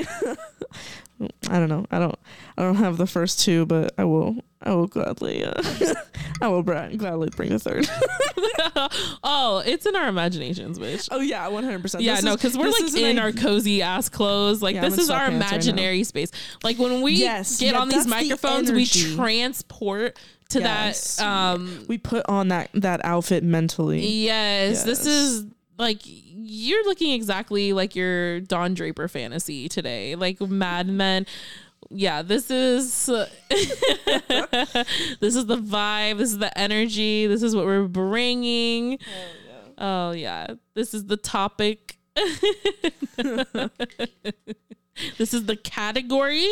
I 1.49 1.59
don't 1.59 1.69
know. 1.69 1.85
I 1.91 1.99
don't 1.99 2.15
I 2.57 2.63
don't 2.63 2.75
have 2.75 2.97
the 2.97 3.07
first 3.07 3.39
two, 3.41 3.65
but 3.65 3.93
I 3.97 4.03
will 4.03 4.37
I 4.61 4.73
will 4.73 4.87
gladly 4.87 5.43
uh, 5.45 5.53
I 6.41 6.47
will 6.47 6.63
bra- 6.63 6.89
gladly 6.89 7.29
bring 7.35 7.49
the 7.49 7.59
third. 7.59 7.87
oh, 9.23 9.61
it's 9.65 9.85
in 9.85 9.95
our 9.95 10.07
imaginations, 10.07 10.79
bitch. 10.79 11.07
Oh 11.11 11.19
yeah, 11.21 11.47
100%. 11.49 12.01
Yeah, 12.01 12.15
This 12.15 12.23
no, 12.23 12.35
because 12.35 12.57
we're 12.57 12.69
like 12.69 12.93
in 12.95 13.19
our 13.19 13.31
cozy 13.31 13.81
ass 13.81 14.09
clothes. 14.09 14.61
Like 14.61 14.75
Yeah, 14.75 14.81
this 14.81 14.97
is 14.97 15.09
our 15.09 15.19
sweatpants 15.27 15.29
right 15.29 15.35
imaginary 15.51 16.03
space. 16.03 16.31
Like 16.63 16.77
when 16.79 17.01
we 17.01 17.13
Yes, 17.13 17.59
get 17.59 17.73
yeah, 17.73 17.79
on 17.79 17.89
these 17.89 18.05
that's 18.05 18.21
the 18.21 18.27
microphones, 18.29 18.71
we 18.71 18.85
transport 18.85 20.17
to 20.49 20.59
Yes. 20.59 21.17
that. 21.17 21.25
Um, 21.25 21.85
we 21.87 21.97
put 21.97 22.27
on 22.27 22.49
that 22.49 22.69
that 22.73 23.03
outfit 23.05 23.43
mentally. 23.43 24.05
yes, 24.05 24.83
this 24.83 25.05
is 25.05 25.45
like 25.77 26.01
you're 26.03 26.85
looking 26.85 27.13
exactly 27.13 27.73
like 27.73 27.95
your 27.95 28.39
Don 28.41 28.73
Draper 28.73 29.07
fantasy 29.07 29.67
today, 29.69 30.15
like 30.15 30.39
Mad 30.41 30.87
Men. 30.87 31.25
Yeah, 31.89 32.21
this 32.21 32.49
is 32.49 33.05
this 33.49 35.35
is 35.35 35.45
the 35.45 35.57
vibe. 35.57 36.17
This 36.17 36.31
is 36.31 36.37
the 36.39 36.57
energy. 36.57 37.27
This 37.27 37.43
is 37.43 37.55
what 37.55 37.65
we're 37.65 37.87
bringing. 37.87 38.99
Oh 39.77 40.11
yeah, 40.11 40.55
this 40.73 40.93
is 40.93 41.05
the 41.05 41.17
topic. 41.17 41.97
this 45.17 45.33
is 45.33 45.45
the 45.45 45.57
category. 45.63 46.49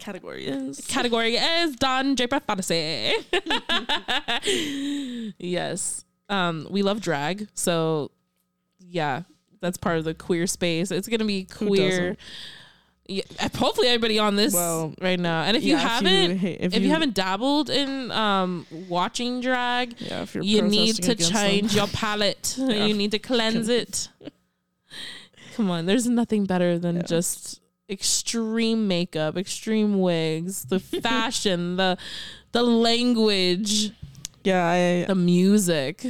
Category 0.00 0.46
is 0.46 0.80
Category 0.86 1.36
is 1.36 1.76
Don 1.76 2.14
Draper 2.14 2.40
fantasy. 2.40 3.12
yes, 5.38 6.04
um, 6.28 6.66
we 6.70 6.82
love 6.82 7.00
drag, 7.00 7.48
so 7.54 8.10
yeah, 8.92 9.22
that's 9.60 9.76
part 9.78 9.96
of 9.98 10.04
the 10.04 10.14
queer 10.14 10.46
space. 10.46 10.90
It's 10.90 11.08
gonna 11.08 11.24
be 11.24 11.44
queer. 11.44 12.16
Yeah, 13.08 13.24
hopefully 13.56 13.88
everybody 13.88 14.18
on 14.20 14.36
this 14.36 14.54
Well, 14.54 14.94
right 15.00 15.18
now. 15.18 15.42
And 15.42 15.56
if 15.56 15.64
you 15.64 15.74
yeah, 15.74 15.82
if 15.82 15.88
haven't, 15.90 16.30
you- 16.30 16.36
hey, 16.36 16.56
if, 16.60 16.74
you, 16.78 16.88
haven't 16.90 17.14
dabbled 17.14 17.68
in 17.68 18.10
um 18.12 18.64
watching 18.88 19.40
drag, 19.40 20.00
yeah, 20.00 20.22
if 20.22 20.34
you 20.36 20.62
need 20.62 20.94
to 20.96 21.12
against 21.12 21.32
them. 21.32 21.42
change 21.42 21.74
your 21.74 21.86
palette. 22.02 22.54
You 22.58 22.94
need 22.94 23.10
to 23.10 23.18
cleanse 23.18 23.68
it. 23.68 24.08
Come 25.54 25.70
on, 25.70 25.86
there's 25.86 26.06
nothing 26.06 26.44
better 26.46 26.78
than 26.78 27.04
just 27.06 27.60
extreme 27.90 28.88
makeup, 28.88 29.36
extreme 29.36 30.00
wigs, 30.00 30.64
the 30.66 30.78
fashion, 31.02 31.76
the 31.76 31.98
the 32.52 32.62
language, 32.62 33.90
Yeah, 34.44 34.64
I 34.64 35.04
the 35.06 35.14
music. 35.14 36.06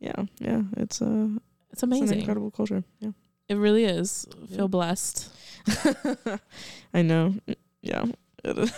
yeah, 0.00 0.24
yeah, 0.38 0.62
it's 0.76 1.00
a 1.00 1.30
It's 1.74 1.82
it's 1.82 1.92
an 1.92 1.98
amazing. 1.98 2.18
incredible 2.20 2.52
culture. 2.52 2.84
Yeah. 3.00 3.10
It 3.48 3.56
really 3.56 3.84
is. 3.84 4.28
Yeah. 4.46 4.56
Feel 4.58 4.68
blessed. 4.68 5.28
I 6.94 7.02
know. 7.02 7.34
Yeah. 7.82 8.04
It 8.44 8.58
is. 8.58 8.72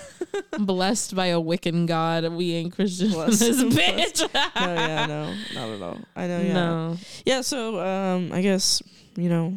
I'm 0.55 0.65
blessed 0.67 1.15
by 1.15 1.27
a 1.27 1.39
Wiccan 1.39 1.87
god. 1.87 2.27
We 2.33 2.55
ain't 2.55 2.73
Christian. 2.73 3.11
Blessed. 3.11 3.41
This 3.41 3.63
bitch. 3.65 4.35
no, 4.35 4.75
yeah, 4.75 5.05
no, 5.07 5.35
not 5.55 5.69
at 5.69 5.83
all. 5.83 5.99
I 6.17 6.27
know, 6.27 6.41
yeah. 6.41 6.53
No. 6.55 6.97
Yeah, 7.27 7.43
so 7.43 7.79
um 7.85 8.33
I 8.33 8.41
guess, 8.41 8.83
you 9.17 9.29
know, 9.29 9.53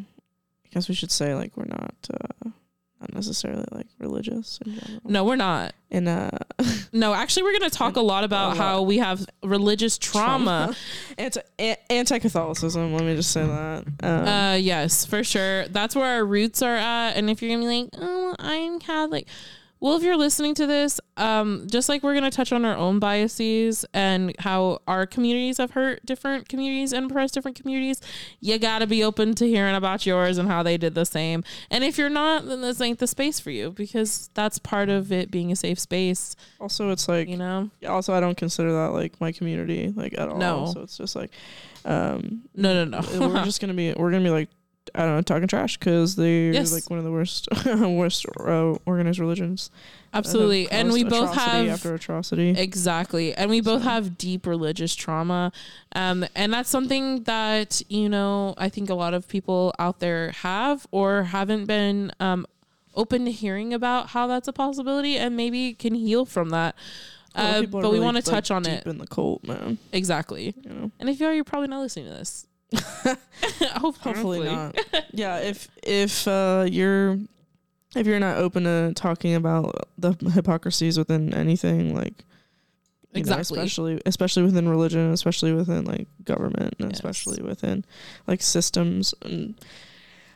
I 0.65 0.67
guess 0.74 0.89
we 0.89 0.96
should 0.96 1.12
say 1.12 1.34
like 1.34 1.55
we're 1.55 1.63
not 1.63 1.96
uh 2.13 2.50
not 2.99 3.13
necessarily 3.13 3.65
like 3.71 3.87
religious 3.99 4.59
in 4.65 4.73
general. 4.79 5.01
No, 5.05 5.23
we're 5.23 5.35
not. 5.37 5.73
And 5.91 6.07
uh 6.07 6.29
No, 6.91 7.13
actually, 7.13 7.43
we're 7.43 7.57
going 7.59 7.69
to 7.69 7.75
talk 7.77 7.95
a 7.97 8.01
lot 8.01 8.23
about 8.23 8.45
A 8.45 8.47
lot. 8.49 8.57
how 8.57 8.81
we 8.81 8.97
have 8.97 9.25
religious 9.43 9.97
trauma. 9.97 10.75
anti 11.17 11.39
anti 11.89 12.19
Catholicism, 12.19 12.93
let 12.93 13.03
me 13.03 13.15
just 13.15 13.31
say 13.31 13.45
that. 13.45 13.85
Um, 14.03 14.27
Uh, 14.27 14.53
yes, 14.55 15.05
for 15.05 15.23
sure. 15.23 15.67
That's 15.67 15.95
where 15.95 16.05
our 16.15 16.25
roots 16.25 16.61
are 16.61 16.75
at. 16.75 17.11
And 17.15 17.29
if 17.29 17.41
you're 17.41 17.55
gonna 17.55 17.69
be 17.69 17.81
like, 17.83 17.89
oh, 17.99 18.35
I'm 18.39 18.79
Catholic. 18.79 19.27
Well, 19.81 19.95
if 19.95 20.03
you're 20.03 20.17
listening 20.17 20.55
to 20.55 20.67
this, 20.67 21.00
um, 21.15 21.65
just 21.71 21.88
like 21.88 22.03
we're 22.03 22.13
gonna 22.13 22.29
touch 22.29 22.51
on 22.51 22.65
our 22.65 22.75
own 22.75 23.00
biases 23.00 23.86
and 23.93 24.36
how 24.39 24.79
our 24.88 25.05
communities 25.05 25.57
have 25.57 25.71
hurt 25.71 26.05
different 26.05 26.50
communities 26.50 26.91
and 26.91 27.09
oppressed 27.09 27.33
different 27.33 27.55
communities, 27.55 28.01
you 28.41 28.59
gotta 28.59 28.86
be 28.88 29.01
open 29.05 29.36
to 29.36 29.48
hearing 29.48 29.75
about 29.75 30.05
yours 30.05 30.38
and 30.38 30.50
how 30.50 30.63
they 30.63 30.75
did 30.77 30.95
the 30.95 31.05
same. 31.05 31.45
And 31.71 31.86
if 31.86 31.98
you're 31.98 32.09
not, 32.09 32.45
then 32.45 32.59
this 32.62 32.81
ain't 32.81 33.00
the 33.00 33.07
space 33.07 33.39
for 33.39 33.51
you 33.51 33.71
because 33.71 34.29
that's 34.33 34.59
part 34.59 34.89
of 34.89 35.13
it 35.13 35.31
being 35.31 35.50
a 35.51 35.55
safe 35.55 35.79
space. 35.79 36.36
also 36.59 36.89
it's 36.91 37.07
like 37.07 37.29
You 37.29 37.38
know? 37.38 37.69
also 37.88 38.13
I 38.13 38.19
don't 38.19 38.36
consider 38.38 38.74
that 38.74 38.91
like 38.91 39.19
my 39.21 39.31
community 39.31 39.93
like 39.95 40.13
at 40.17 40.27
all. 40.27 40.38
No. 40.38 40.65
So 40.74 40.81
it's 40.81 40.98
just 40.98 41.15
like 41.15 41.31
um 41.86 42.41
No, 42.53 42.83
no, 42.83 43.00
no. 43.01 43.27
we're 43.29 43.45
just 43.45 43.62
gonna 43.62 43.74
be 43.74 43.93
we're 43.93 44.12
gonna 44.12 44.25
be 44.25 44.29
like 44.29 44.50
I 44.96 45.00
don't 45.05 45.15
know 45.15 45.22
talking 45.22 45.48
trash 45.48 45.77
because 45.77 46.15
they're 46.15 46.51
Yes. 46.53 46.72
like 46.74 46.89
one 46.89 47.00
of 47.00 47.05
the 47.05 47.12
worst 47.12 47.48
worst 47.65 48.25
uh, 48.39 48.75
organized 48.86 49.19
religions. 49.19 49.72
Absolutely. 50.13 50.69
And 50.72 50.91
we 50.91 51.03
both 51.03 51.34
have 51.36 51.67
after 51.67 51.93
atrocity. 51.93 52.50
Exactly. 52.50 53.34
And 53.36 53.50
we 53.51 53.62
both 53.62 53.84
So- 53.84 53.89
have 53.89 54.17
deep 54.17 54.48
religious 54.48 54.96
trauma. 54.96 55.51
Um, 55.96 56.25
and 56.36 56.51
that's 56.51 56.69
something 56.69 57.24
that, 57.24 57.81
you 57.89 58.10
know, 58.10 58.55
I 58.58 58.69
think 58.69 58.89
a 58.89 58.96
lot 58.96 59.13
of 59.13 59.27
people 59.27 59.74
out 59.77 60.00
there 60.00 60.31
have 60.31 60.88
or 60.91 61.24
haven't 61.24 61.65
been 61.65 62.12
um, 62.19 62.48
open 62.96 63.25
to 63.25 63.31
hearing 63.31 63.72
about 63.74 64.08
how 64.10 64.25
that's 64.25 64.48
a 64.48 64.53
possibility 64.53 65.15
and 65.17 65.38
maybe 65.38 65.74
can 65.74 65.93
heal 65.93 66.25
from 66.25 66.50
that. 66.50 66.75
A 67.36 67.43
lot 67.43 67.55
of 67.58 67.63
Uh, 67.75 67.81
but 67.81 67.91
we 67.91 68.00
want 68.00 68.17
to 68.17 68.24
like, 68.27 68.36
touch 68.36 68.50
on 68.50 68.63
deep 68.63 68.74
it. 68.74 68.88
in 68.88 68.98
the 68.98 69.05
cult, 69.05 69.43
man. 69.46 69.77
Exactly. 69.93 70.55
You 70.63 70.69
know, 70.74 70.91
And 71.00 71.08
if 71.08 71.19
you 71.19 71.27
are, 71.27 71.34
you're 71.34 71.43
probably 71.43 71.67
not 71.67 71.81
listening 71.81 72.05
to 72.05 72.12
this. 72.13 72.48
Hope- 72.75 73.97
hopefully 73.99 74.45
not. 74.45 74.77
yeah, 75.11 75.38
if 75.39 75.67
if 75.83 76.27
uh, 76.27 76.65
you're 76.69 77.17
if 77.95 78.05
you're 78.05 78.19
not 78.19 78.38
open 78.38 78.63
to 78.65 78.93
talking 78.95 79.35
about 79.35 79.88
the 79.97 80.13
hypocrisies 80.33 80.97
within 80.97 81.33
anything, 81.33 81.95
like 81.95 82.13
you 83.11 83.15
know, 83.15 83.19
Exactly. 83.21 83.57
especially 83.57 84.01
especially 84.05 84.43
within 84.43 84.69
religion, 84.69 85.11
especially 85.11 85.53
within 85.53 85.85
like 85.85 86.07
government, 86.23 86.75
and 86.79 86.89
Yes. 86.91 86.97
especially 86.99 87.41
within 87.43 87.85
like 88.27 88.41
systems 88.41 89.13
and. 89.23 89.55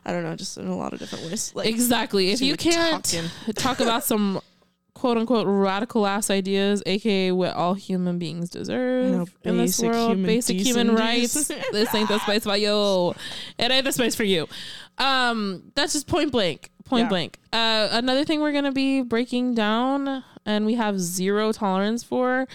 I 0.05 0.11
don't 0.11 0.23
know, 0.23 0.35
just 0.35 0.57
in 0.57 0.67
a 0.67 0.75
lot 0.75 0.91
of 0.91 0.99
different 0.99 1.23
ways. 1.27 1.53
Like 1.55 1.65
exactly. 1.67 2.31
If 2.31 2.41
you 2.41 2.51
like, 2.53 2.59
can't 2.59 3.05
talking. 3.05 3.29
talk 3.53 3.79
about 3.79 4.03
some 4.03 4.41
quote 5.03 5.17
unquote 5.17 5.45
radical 5.45 6.07
ass 6.07 6.29
ideas, 6.29 6.81
aka 6.85 7.29
what 7.33 7.53
all 7.55 7.73
human 7.73 8.17
beings 8.17 8.49
deserve 8.49 9.29
in 9.43 9.57
this 9.57 9.77
world, 9.77 10.11
human 10.11 10.25
basic 10.25 10.57
human 10.57 10.95
rights. 10.95 11.33
this 11.73 11.93
ain't 11.93 12.07
the 12.07 12.17
space 12.19 12.45
for 12.45 12.55
you. 12.55 13.13
It 13.59 13.69
ain't 13.69 13.83
the 13.83 13.91
space 13.91 14.15
for 14.15 14.23
you. 14.23 14.47
Um, 14.97 15.73
that's 15.75 15.91
just 15.91 16.07
point 16.07 16.31
blank. 16.31 16.69
Point 16.85 16.85
point 16.85 17.01
Yeah. 17.01 17.09
blank. 17.09 17.39
Uh, 17.51 17.89
another 17.91 18.23
thing 18.23 18.39
we're 18.39 18.53
gonna 18.53 18.71
be 18.71 19.01
breaking 19.01 19.55
down, 19.55 20.23
and 20.45 20.65
we 20.65 20.75
have 20.75 21.01
zero 21.01 21.51
tolerance 21.51 22.01
for, 22.01 22.47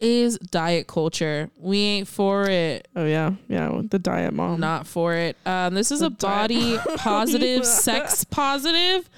is 0.00 0.38
diet 0.38 0.86
culture. 0.86 1.50
We 1.58 1.78
ain't 1.80 2.08
for 2.08 2.48
it. 2.48 2.88
Oh 2.96 3.04
yeah, 3.04 3.32
yeah. 3.48 3.82
The 3.90 3.98
diet 3.98 4.32
mom. 4.32 4.58
Not 4.58 4.86
for 4.86 5.12
it. 5.12 5.36
Um, 5.44 5.74
this 5.74 5.92
is 5.92 6.00
The 6.00 6.06
a 6.06 6.10
body 6.10 6.78
positive, 6.96 7.66
sex 7.86 8.24
positive, 8.24 9.10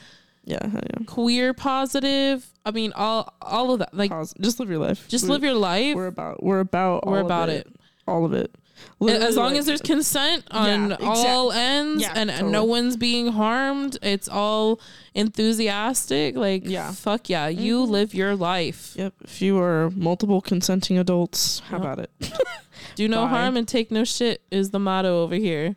Yeah, 0.47 0.59
yeah. 0.73 1.05
queer 1.07 1.53
positive. 1.53 2.47
I 2.65 2.71
mean, 2.71 2.93
all 2.95 3.35
all 3.43 3.73
of 3.73 3.81
that. 3.81 3.93
Like, 3.93 4.11
Pause. 4.11 4.35
Just 4.41 4.59
live 4.61 4.71
your 4.71 4.79
life. 4.79 5.07
just 5.09 5.25
live 5.29 5.43
your 5.43 5.55
life. 5.55 5.95
We're 5.97 6.07
about. 6.07 6.43
We're 6.43 6.61
about. 6.61 7.05
We're 7.07 7.15
all 7.15 7.21
of 7.21 7.27
about 7.27 7.49
it. 7.51 7.67
All 8.07 8.25
of 8.25 8.33
it. 8.33 8.55
as 9.01 9.37
long 9.37 9.51
like- 9.53 9.59
as 9.59 9.67
there's 9.67 9.81
consent 9.83 10.45
on 10.53 10.91
Yeah, 10.91 10.97
all 11.01 11.51
ends 11.51 12.03
Yeah, 12.03 12.13
and 12.15 12.31
totally. 12.31 12.53
no 12.53 12.65
one's 12.65 12.97
being 12.97 13.29
harmed 13.33 13.97
it's 14.03 14.29
all 14.29 14.79
enthusiastic 15.15 16.37
like 16.37 16.63
Yeah. 16.67 16.93
fuck 16.93 17.29
yeah 17.29 17.49
you 17.49 17.87
Mhm. 17.87 17.91
live 17.91 18.15
your 18.15 18.37
life 18.37 18.93
Yep. 18.97 19.15
If 19.25 19.41
you 19.43 19.59
are 19.61 19.91
multiple 19.97 20.41
consenting 20.41 20.99
adults, 20.99 21.61
how 21.71 21.79
Yep. 21.79 21.85
about 21.85 21.99
it? 22.01 22.11
do 22.97 23.09
no 23.09 23.23
Bye. 23.23 23.29
harm 23.29 23.57
and 23.57 23.67
take 23.67 23.91
no 23.91 24.05
shit 24.05 24.43
is 24.51 24.71
the 24.71 24.79
motto 24.79 25.23
over 25.23 25.35
here 25.37 25.75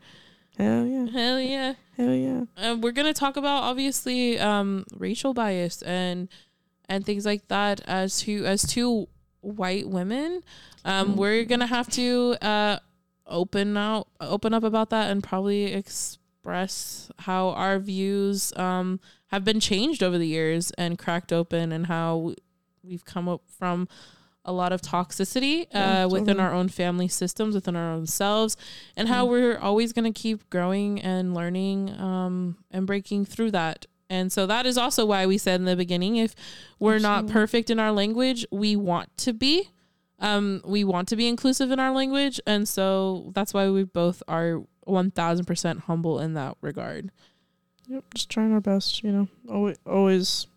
Hell 0.58 0.86
yeah. 0.86 1.08
hell 1.12 1.40
yeah 1.40 1.74
Hell 1.98 2.14
yeah. 2.14 2.42
And 2.72 2.84
we're 2.84 2.92
gonna 2.92 3.14
talk 3.14 3.38
about 3.38 3.64
obviously 3.64 4.38
um 4.40 4.86
racial 4.98 5.34
bias 5.34 5.82
and 5.84 6.28
and 6.88 7.06
things 7.06 7.26
like 7.26 7.48
that 7.48 7.82
as 7.88 8.20
two 8.22 8.46
as 8.46 8.64
two 8.64 9.08
white 9.42 9.88
women 9.88 10.42
um 10.86 11.14
Mm. 11.14 11.16
we're 11.16 11.44
gonna 11.46 11.68
have 11.68 11.88
to 11.92 12.36
uh 12.42 12.80
open 13.28 13.78
out 13.78 14.08
open 14.20 14.54
up 14.54 14.64
about 14.64 14.90
that 14.90 15.12
and 15.12 15.24
probably 15.24 15.66
express 15.74 17.12
how 17.20 17.50
our 17.50 17.80
views 17.80 18.52
um 18.58 19.00
have 19.28 19.44
been 19.46 19.60
changed 19.60 20.02
over 20.02 20.18
the 20.18 20.28
years 20.28 20.72
and 20.72 20.98
cracked 20.98 21.32
open 21.32 21.72
and 21.72 21.86
how 21.88 22.34
we've 22.84 23.06
come 23.06 23.30
up 23.30 23.42
from 23.58 23.88
a 24.46 24.52
lot 24.52 24.72
of 24.72 24.82
toxicity 24.82 25.68
Yeah, 25.72 26.06
uh, 26.06 26.08
within 26.10 26.40
our 26.40 26.54
own 26.54 26.70
family 26.70 27.08
systems, 27.08 27.56
within 27.56 27.76
our 27.76 27.92
own 27.92 28.08
selves, 28.08 28.56
and 28.96 29.08
how 29.10 29.26
Mm. 29.26 29.30
we're 29.30 29.58
always 29.58 29.94
going 29.94 30.12
to 30.12 30.18
keep 30.20 30.50
growing 30.50 31.00
and 31.02 31.34
learning 31.34 31.90
um, 32.00 32.58
and 32.72 32.88
breaking 32.88 33.26
through 33.26 33.52
that. 33.52 33.86
And 34.10 34.32
so 34.32 34.48
that 34.48 34.66
is 34.66 34.78
also 34.78 35.06
why 35.06 35.26
we 35.28 35.38
said 35.38 35.60
in 35.60 35.66
the 35.66 35.76
beginning 35.76 36.16
if 36.16 36.34
we're 36.80 36.98
not 37.00 37.28
perfect 37.28 37.70
in 37.70 37.80
our 37.80 37.92
language, 37.92 38.46
we 38.52 38.76
want 38.76 39.16
to 39.18 39.34
be. 39.34 39.70
Um, 40.20 40.62
we 40.66 40.84
want 40.84 41.08
to 41.10 41.16
be 41.16 41.28
inclusive 41.28 41.70
in 41.72 41.80
our 41.80 41.92
language. 41.92 42.42
And 42.48 42.68
so 42.68 43.32
that's 43.36 43.54
why 43.54 43.70
we 43.70 43.84
both 43.84 44.24
are 44.28 44.64
1000% 44.88 45.80
humble 45.82 46.20
in 46.20 46.34
that 46.34 46.58
regard. 46.62 47.12
Yep. 47.88 48.04
Just 48.16 48.30
trying 48.30 48.52
our 48.52 48.60
best. 48.62 49.04
You 49.04 49.12
know. 49.12 49.28
Always. 49.50 49.78
Always. 49.86 50.48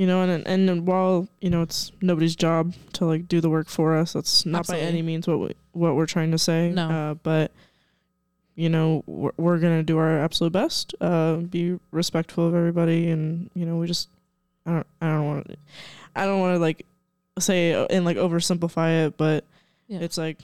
You 0.00 0.06
know, 0.06 0.22
and 0.22 0.46
and 0.46 0.86
while 0.86 1.28
you 1.42 1.50
know 1.50 1.60
it's 1.60 1.92
nobody's 2.00 2.34
job 2.34 2.72
to 2.94 3.04
like 3.04 3.28
do 3.28 3.42
the 3.42 3.50
work 3.50 3.68
for 3.68 3.94
us, 3.94 4.14
that's 4.14 4.46
not 4.46 4.66
by 4.66 4.78
any 4.78 5.02
means 5.02 5.28
what 5.28 5.38
we 5.40 5.50
what 5.72 5.94
we're 5.94 6.06
trying 6.06 6.30
to 6.30 6.38
say. 6.38 6.70
No. 6.72 6.88
Uh, 6.88 7.14
but 7.14 7.52
you 8.54 8.70
know 8.70 9.04
we're, 9.06 9.32
we're 9.36 9.58
gonna 9.58 9.82
do 9.82 9.98
our 9.98 10.18
absolute 10.18 10.54
best. 10.54 10.94
Uh, 11.02 11.36
be 11.36 11.78
respectful 11.90 12.48
of 12.48 12.54
everybody, 12.54 13.10
and 13.10 13.50
you 13.52 13.66
know 13.66 13.76
we 13.76 13.86
just 13.86 14.08
I 14.64 14.70
don't 14.72 14.86
I 15.02 15.06
don't 15.08 15.26
want 15.26 15.48
to 15.48 15.56
I 16.16 16.24
don't 16.24 16.40
want 16.40 16.54
to 16.54 16.58
like 16.60 16.86
say 17.38 17.72
and 17.90 18.06
like 18.06 18.16
oversimplify 18.16 19.06
it, 19.06 19.18
but 19.18 19.44
Yeah. 19.86 19.98
it's 20.00 20.16
like 20.16 20.38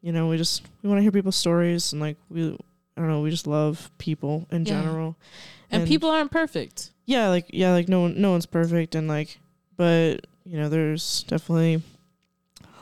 you 0.00 0.12
know 0.12 0.28
we 0.28 0.38
just 0.38 0.62
we 0.82 0.88
want 0.88 1.00
to 1.00 1.02
hear 1.02 1.12
people's 1.12 1.36
stories 1.36 1.92
and 1.92 2.00
like 2.00 2.16
we 2.30 2.46
I 2.96 3.00
don't 3.02 3.08
know 3.10 3.20
we 3.20 3.28
just 3.28 3.46
love 3.46 3.90
people 3.98 4.46
in 4.50 4.64
Yeah. 4.64 4.72
general. 4.80 5.16
And, 5.70 5.82
And- 5.82 5.88
people 5.88 6.10
aren't 6.10 6.30
perfect. 6.30 6.90
Yeah, 7.06 7.28
like 7.28 7.46
yeah, 7.52 7.72
like 7.72 7.88
no 7.88 8.00
one 8.02 8.20
no 8.20 8.30
one's 8.32 8.46
perfect 8.46 8.94
and 8.94 9.06
like 9.08 9.38
but 9.76 10.26
you 10.44 10.58
know 10.58 10.68
there's 10.68 11.22
definitely 11.24 11.82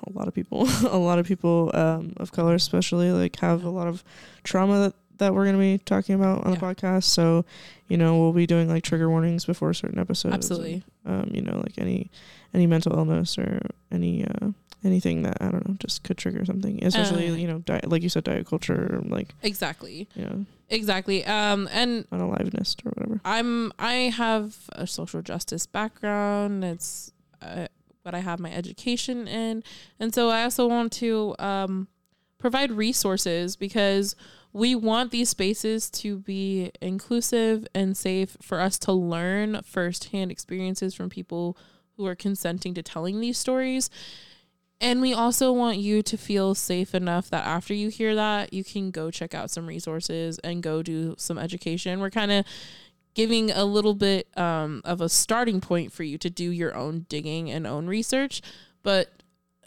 a 0.06 0.12
lot 0.12 0.28
of 0.28 0.34
people 0.34 0.66
a 0.90 0.96
lot 0.98 1.18
of 1.18 1.26
people 1.26 1.70
um 1.74 2.12
of 2.18 2.30
color 2.32 2.54
especially 2.54 3.10
like 3.10 3.36
have 3.36 3.64
a 3.64 3.70
lot 3.70 3.86
of 3.88 4.02
trauma 4.42 4.78
that 4.78 4.94
that 5.18 5.34
we're 5.34 5.44
going 5.44 5.54
to 5.56 5.60
be 5.60 5.78
talking 5.84 6.14
about 6.14 6.44
on 6.44 6.52
Yeah. 6.52 6.58
the 6.58 6.66
podcast 6.66 7.04
so 7.04 7.44
you 7.88 7.96
know 7.96 8.18
we'll 8.18 8.32
be 8.32 8.46
doing 8.46 8.68
like 8.68 8.82
trigger 8.82 9.08
warnings 9.10 9.44
before 9.44 9.72
certain 9.74 9.98
episodes 9.98 10.34
Absolutely. 10.34 10.82
um 11.06 11.30
you 11.32 11.40
know 11.42 11.58
like 11.58 11.74
any 11.78 12.10
any 12.52 12.66
mental 12.66 12.96
illness 12.96 13.38
or 13.38 13.60
any 13.92 14.24
uh 14.26 14.48
anything 14.84 15.22
that 15.22 15.36
i 15.40 15.50
don't 15.50 15.66
know 15.68 15.74
just 15.78 16.02
could 16.04 16.16
trigger 16.18 16.44
something 16.44 16.82
especially 16.84 17.28
Uh. 17.30 17.34
you 17.34 17.46
know 17.48 17.58
diet 17.60 17.88
like 17.88 18.02
you 18.02 18.08
said 18.08 18.24
diet 18.24 18.46
culture 18.46 19.00
like 19.06 19.34
Exactly. 19.42 20.08
you 20.14 20.24
know 20.24 20.44
Exactly. 20.70 21.24
Um, 21.26 21.68
and 21.72 22.06
unaliveness 22.10 22.74
or 22.84 22.90
whatever 22.92 23.20
I'm 23.24 23.70
I 23.78 23.94
have 24.16 24.56
a 24.72 24.86
social 24.86 25.20
justice 25.20 25.66
background. 25.66 26.64
It's 26.64 27.12
uh, 27.42 27.66
what 28.02 28.14
I 28.14 28.20
have 28.20 28.40
my 28.40 28.50
education 28.50 29.28
in, 29.28 29.62
and 30.00 30.14
so 30.14 30.30
I 30.30 30.42
also 30.42 30.66
want 30.66 30.90
to 30.94 31.36
um, 31.38 31.88
provide 32.38 32.72
resources 32.72 33.56
because 33.56 34.16
we 34.54 34.74
want 34.74 35.10
these 35.10 35.28
spaces 35.28 35.90
to 35.90 36.18
be 36.18 36.70
inclusive 36.80 37.66
and 37.74 37.94
safe 37.94 38.36
for 38.40 38.58
us 38.58 38.78
to 38.80 38.92
learn 38.92 39.60
firsthand 39.64 40.30
experiences 40.32 40.94
from 40.94 41.10
people 41.10 41.58
who 41.98 42.06
are 42.06 42.14
consenting 42.16 42.72
to 42.74 42.82
telling 42.82 43.20
these 43.20 43.36
stories. 43.38 43.90
And 44.80 45.00
we 45.00 45.14
also 45.14 45.52
want 45.52 45.78
you 45.78 46.02
to 46.02 46.16
feel 46.18 46.54
safe 46.54 46.94
enough 46.94 47.30
that 47.30 47.46
after 47.46 47.72
you 47.72 47.88
hear 47.88 48.14
that, 48.14 48.52
you 48.52 48.62
can 48.64 48.90
go 48.90 49.10
check 49.10 49.32
out 49.34 49.50
some 49.50 49.66
resources 49.66 50.38
and 50.40 50.62
go 50.62 50.82
do 50.82 51.14
some 51.16 51.38
education. 51.38 52.00
We're 52.00 52.10
kind 52.10 52.30
of 52.32 52.44
giving 53.14 53.50
a 53.50 53.64
little 53.64 53.94
bit 53.94 54.26
um, 54.36 54.82
of 54.84 55.00
a 55.00 55.08
starting 55.08 55.60
point 55.60 55.92
for 55.92 56.02
you 56.02 56.18
to 56.18 56.28
do 56.28 56.50
your 56.50 56.74
own 56.74 57.06
digging 57.08 57.50
and 57.50 57.66
own 57.66 57.86
research, 57.86 58.42
but 58.82 59.08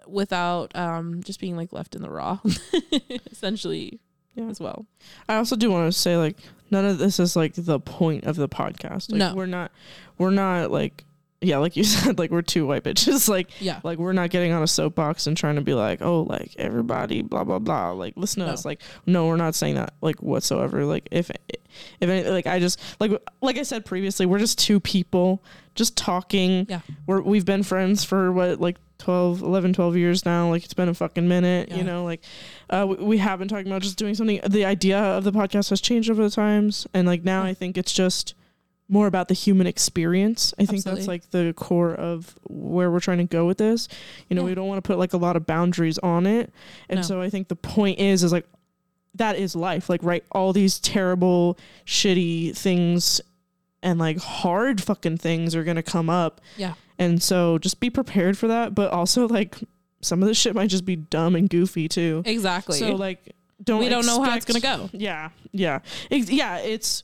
without 0.06 0.76
um, 0.76 1.24
just 1.24 1.39
being 1.39 1.56
like 1.56 1.72
left 1.74 1.96
in 1.96 2.02
the 2.02 2.10
raw, 2.10 2.39
essentially, 3.32 4.00
Yeah. 4.36 4.46
as 4.50 4.60
well. 4.60 4.86
I 5.28 5.36
also 5.36 5.56
do 5.56 5.72
want 5.72 5.91
to 5.91 5.98
say 5.98 6.17
like 6.17 6.38
none 6.70 6.86
of 6.86 6.98
this 6.98 7.20
is 7.20 7.36
like 7.36 7.54
the 7.56 7.80
point 7.80 8.26
of 8.26 8.36
the 8.36 8.50
podcast. 8.50 9.10
Like, 9.12 9.20
No. 9.20 9.34
we're 9.36 9.46
not 9.46 9.72
we're 10.17 10.32
not 10.32 10.70
like 10.72 11.06
yeah, 11.41 11.58
like 11.60 11.76
you 11.76 11.84
said, 11.86 12.17
like 12.17 12.32
we're 12.32 12.41
two 12.41 12.65
white 12.65 12.84
bitches. 12.84 13.28
Like 13.38 13.50
Yeah. 13.62 13.80
like 13.84 13.97
we're 14.00 14.13
not 14.13 14.30
getting 14.30 14.52
on 14.54 14.63
a 14.63 14.67
soapbox 14.67 15.28
and 15.28 15.36
trying 15.38 15.56
to 15.56 15.62
be 15.62 15.73
like, 15.73 16.02
oh, 16.02 16.21
like 16.23 16.56
everybody, 16.58 17.21
blah 17.21 17.43
blah 17.43 17.60
blah. 17.60 17.91
Like 17.91 18.13
listen 18.17 18.41
to 18.41 18.47
No. 18.47 18.54
us. 18.54 18.65
Like 18.65 18.82
no, 19.06 19.28
we're 19.28 19.36
not 19.38 19.54
saying 19.56 19.76
that 19.76 19.93
like 20.02 20.21
whatsoever. 20.21 20.86
Like 20.86 21.08
if 21.12 21.30
if 22.00 22.10
any, 22.10 22.28
like 22.30 22.47
I 22.47 22.60
just 22.60 22.80
like 23.00 23.12
like 23.41 23.58
I 23.58 23.63
said 23.63 23.86
previously, 23.86 24.26
we're 24.26 24.39
just 24.39 24.58
two 24.58 24.80
people 24.80 25.43
just 25.76 25.95
talking. 25.95 26.65
Yeah. 26.69 26.82
We're 27.06 27.21
we've 27.21 27.45
been 27.45 27.63
friends 27.63 28.04
for 28.04 28.32
what 28.32 28.60
like 28.60 28.78
12 29.00 29.43
11 29.43 29.73
12 29.73 29.95
years 29.95 30.26
now 30.26 30.50
like 30.50 30.63
it's 30.63 30.73
been 30.73 30.89
a 30.89 30.93
fucking 30.95 31.28
minute 31.28 31.69
Yeah. 31.69 31.76
you 31.78 31.84
know 31.84 32.04
like 32.04 32.23
uh, 32.71 32.84
we, 32.89 32.95
we 32.95 33.17
have 33.19 33.38
been 33.38 33.47
talking 33.47 33.67
about 33.67 33.84
just 33.84 33.95
doing 34.00 34.15
something. 34.15 34.39
The 34.47 34.65
idea 34.65 34.97
of 34.97 35.23
the 35.23 35.32
podcast 35.32 35.69
has 35.69 35.80
changed 35.82 36.10
over 36.10 36.23
the 36.23 36.32
times, 36.32 36.88
and 36.95 37.06
like 37.08 37.23
now 37.23 37.43
Yeah. 37.43 37.50
I 37.50 37.54
think 37.54 37.78
it's 37.78 37.93
just 37.93 38.34
more 38.89 39.08
about 39.08 39.28
the 39.28 39.34
human 39.34 39.67
experience. 39.67 40.54
I 40.58 40.65
think 40.65 40.84
that's 40.84 41.08
like 41.08 41.30
the 41.32 41.54
core 41.58 41.93
of 41.93 42.36
where 42.43 42.89
we're 42.89 43.02
trying 43.02 43.17
to 43.17 43.26
go 43.26 43.45
with 43.45 43.58
this. 43.58 43.88
You 44.30 44.36
know, 44.36 44.43
Yeah. 44.43 44.47
we 44.50 44.56
don't 44.56 44.67
want 44.67 44.84
to 44.84 44.88
put 44.88 44.97
like 44.97 45.13
a 45.13 45.17
lot 45.17 45.36
of 45.36 45.45
boundaries 45.45 45.97
on 46.00 46.26
it, 46.26 46.52
and 46.89 46.97
No. 47.00 47.04
so 47.04 47.21
I 47.21 47.30
think 47.30 47.47
the 47.50 47.56
point 47.56 48.00
is 48.00 48.23
is 48.23 48.32
like 48.32 48.45
that 49.15 49.36
is 49.38 49.56
life. 49.56 49.89
Like 49.89 50.02
right, 50.04 50.23
all 50.32 50.54
these 50.54 50.80
terrible, 50.80 51.58
shitty 51.86 52.56
things. 52.58 53.19
And 53.84 54.00
like 54.00 54.17
hard 54.17 54.82
fucking 54.82 55.17
things 55.17 55.56
are 55.56 55.63
gonna 55.63 55.84
come 55.84 56.10
up. 56.10 56.41
Yeah. 56.58 56.73
And 56.97 57.21
so 57.21 57.58
just 57.60 57.80
be 57.80 57.89
prepared 57.91 58.36
for 58.38 58.47
that. 58.47 58.73
But 58.73 58.91
also 58.91 59.28
like 59.28 59.56
some 60.02 60.21
of 60.21 60.28
this 60.28 60.38
shit 60.38 60.56
might 60.56 60.69
just 60.71 60.84
be 60.84 60.95
dumb 60.95 61.36
and 61.36 61.47
goofy 61.50 61.88
too. 61.88 62.23
Exactly. 62.26 62.80
So 62.80 62.95
like, 62.95 63.36
don't 63.63 63.80
we 63.80 63.88
don't 63.89 64.06
know 64.06 64.21
how 64.23 64.36
it's 64.36 64.45
gonna 64.45 64.60
go. 64.60 64.89
Yeah, 64.93 65.30
yeah, 65.52 65.80
yeah. 66.10 66.58
It's 66.58 67.04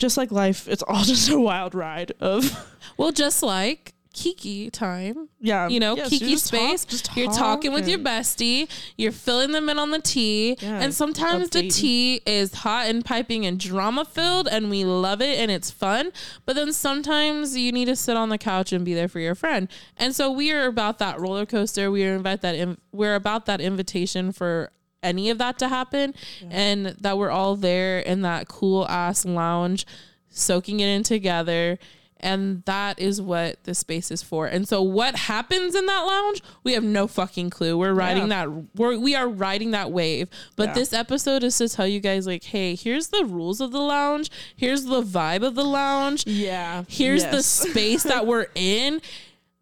just 0.00 0.16
like 0.16 0.32
life. 0.32 0.66
It's 0.66 0.82
all 0.82 1.04
just 1.04 1.28
a 1.30 1.38
wild 1.38 1.74
ride 1.76 2.12
of 2.18 2.66
Well, 2.96 3.12
just 3.12 3.42
like 3.42 3.94
Kiki 4.12 4.70
time, 4.70 5.28
yeah. 5.40 5.68
you 5.68 5.78
know, 5.78 5.94
Kiki 5.94 6.30
talk- 6.30 6.38
space. 6.40 6.84
just 6.84 7.16
You're 7.16 7.30
talking 7.30 7.72
with 7.72 7.88
your 7.88 8.00
bestie. 8.00 8.68
You're 8.98 9.12
filling 9.12 9.52
them 9.52 9.68
in 9.68 9.78
on 9.78 9.92
the 9.92 10.00
tea, 10.00 10.56
Yeah, 10.60 10.80
and 10.80 10.92
sometimes 10.92 11.50
the 11.50 11.68
tea 11.68 12.20
is 12.26 12.52
hot 12.52 12.88
and 12.88 13.04
piping 13.04 13.46
and 13.46 13.58
drama 13.58 14.04
filled, 14.04 14.48
and 14.48 14.68
we 14.68 14.84
love 14.84 15.22
it 15.22 15.38
and 15.38 15.48
it's 15.48 15.70
fun. 15.70 16.10
But 16.44 16.56
then 16.56 16.72
sometimes 16.72 17.56
you 17.56 17.70
need 17.70 17.84
to 17.84 17.94
sit 17.94 18.16
on 18.16 18.30
the 18.30 18.36
couch 18.38 18.72
and 18.72 18.84
be 18.84 18.94
there 18.94 19.06
for 19.08 19.20
your 19.20 19.36
friend. 19.36 19.68
And 19.96 20.12
so 20.14 20.28
we 20.28 20.50
are 20.50 20.66
about 20.66 20.98
that 20.98 21.20
roller 21.20 21.46
coaster. 21.46 21.88
We 21.88 22.04
are 22.04 22.16
invite 22.16 22.40
that. 22.40 22.56
In, 22.56 22.78
we're 22.90 23.14
about 23.14 23.46
that 23.46 23.60
invitation 23.60 24.32
for 24.32 24.72
any 25.02 25.30
of 25.30 25.38
that 25.38 25.58
to 25.60 25.68
happen, 25.68 26.14
and 26.50 26.86
that 27.00 27.16
we're 27.18 27.30
all 27.30 27.56
there 27.56 28.00
in 28.00 28.22
that 28.22 28.48
cool 28.48 28.86
ass 28.88 29.24
lounge, 29.24 29.86
soaking 30.28 30.80
it 30.80 30.86
in 30.86 31.02
together. 31.02 31.78
And 32.22 32.62
that 32.66 32.98
is 32.98 33.18
what 33.22 33.64
the 33.64 33.74
space 33.74 34.10
is 34.10 34.22
for. 34.22 34.46
And 34.46 34.68
so 34.68 34.82
what 34.82 35.16
happens 35.16 35.74
in 35.74 35.86
that 35.86 36.00
lounge, 36.00 36.42
we 36.62 36.74
have 36.74 36.84
no 36.84 37.06
fucking 37.06 37.48
clue. 37.48 37.78
We're 37.78 37.94
riding 37.94 38.24
Yeah. 38.28 38.44
that 38.44 38.64
we're, 38.76 38.98
we 38.98 39.14
are 39.14 39.26
riding 39.26 39.70
that 39.70 39.90
wave. 39.90 40.28
But 40.54 40.68
Yeah. 40.68 40.74
this 40.74 40.92
episode 40.92 41.42
is 41.42 41.56
to 41.56 41.68
tell 41.70 41.86
you 41.86 41.98
guys 41.98 42.26
like, 42.26 42.44
hey, 42.44 42.74
here's 42.74 43.06
the 43.08 43.24
rules 43.24 43.62
of 43.62 43.72
the 43.72 43.80
lounge. 43.80 44.30
Here's 44.54 44.84
the 44.84 45.00
vibe 45.00 45.42
of 45.42 45.54
the 45.54 45.64
lounge. 45.64 46.26
Yeah. 46.26 46.84
Here's 46.88 47.24
the 47.24 47.42
space 47.42 48.02
that 48.02 48.26
we're 48.26 48.48
in. 48.54 49.00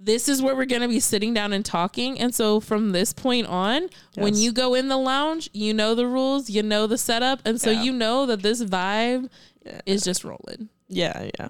This 0.01 0.29
is 0.29 0.41
where 0.41 0.55
we're 0.55 0.65
going 0.67 0.83
to 0.83 0.89
be 0.89 1.01
sitting 1.01 1.35
down 1.35 1.53
and 1.53 1.65
talking. 1.65 2.21
And 2.21 2.33
so 2.35 2.61
from 2.61 2.91
this 2.93 3.13
point 3.13 3.47
on, 3.49 3.89
when 4.15 4.37
you 4.37 4.53
go 4.53 4.75
in 4.75 4.89
the 4.89 4.97
lounge, 4.97 5.51
you 5.53 5.75
know 5.75 5.95
the 5.97 6.07
rules, 6.07 6.49
you 6.49 6.63
know 6.63 6.87
the 6.87 6.97
setup. 6.99 7.41
And 7.45 7.61
so 7.61 7.71
Yeah. 7.71 7.83
you 7.83 7.93
know 7.93 8.25
that 8.27 8.43
this 8.43 8.63
vibe 8.63 9.29
Yeah. 9.67 9.81
is 9.87 10.03
just 10.05 10.23
rolling. 10.25 10.69
Yeah, 10.89 11.29
yeah. 11.39 11.49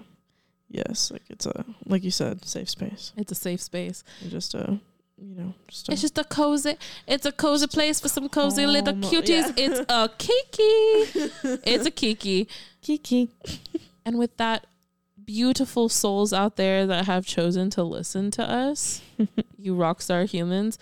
Yes, 0.71 1.11
like 1.11 1.23
it's 1.31 1.47
a 1.47 1.65
like 1.87 2.05
you 2.05 2.11
said, 2.11 2.45
safe 2.45 2.69
space. 2.71 3.13
It's 3.17 3.33
a 3.33 3.35
safe 3.35 3.61
space. 3.61 4.03
And 4.23 4.31
Just 4.31 4.55
a 4.55 4.79
you 5.21 5.35
know, 5.35 5.53
just 5.69 5.89
a 5.89 5.93
It's 5.93 6.01
just 6.01 6.17
a 6.19 6.25
cozy. 6.25 6.77
It's 7.07 7.27
a 7.27 7.33
cozy 7.33 7.67
place 7.67 8.01
for 8.01 8.09
some 8.09 8.29
cozy 8.29 8.67
little 8.67 8.95
cuties. 8.95 9.29
yeah. 9.29 9.53
It's 9.57 9.81
a 9.89 10.09
kiki. 10.19 11.33
it's 11.71 11.87
a 11.87 11.91
kiki. 11.91 12.49
kiki. 12.81 13.29
And 14.07 14.17
with 14.19 14.37
that, 14.39 14.67
beautiful 15.29 15.91
souls 15.91 16.33
out 16.33 16.57
there 16.57 16.87
that 16.87 17.05
have 17.05 17.27
chosen 17.27 17.69
to 17.69 17.83
listen 17.83 18.31
to 18.31 18.43
us, 18.43 19.03
you 19.59 19.75
rockstar 19.75 20.27
humans, 20.27 20.79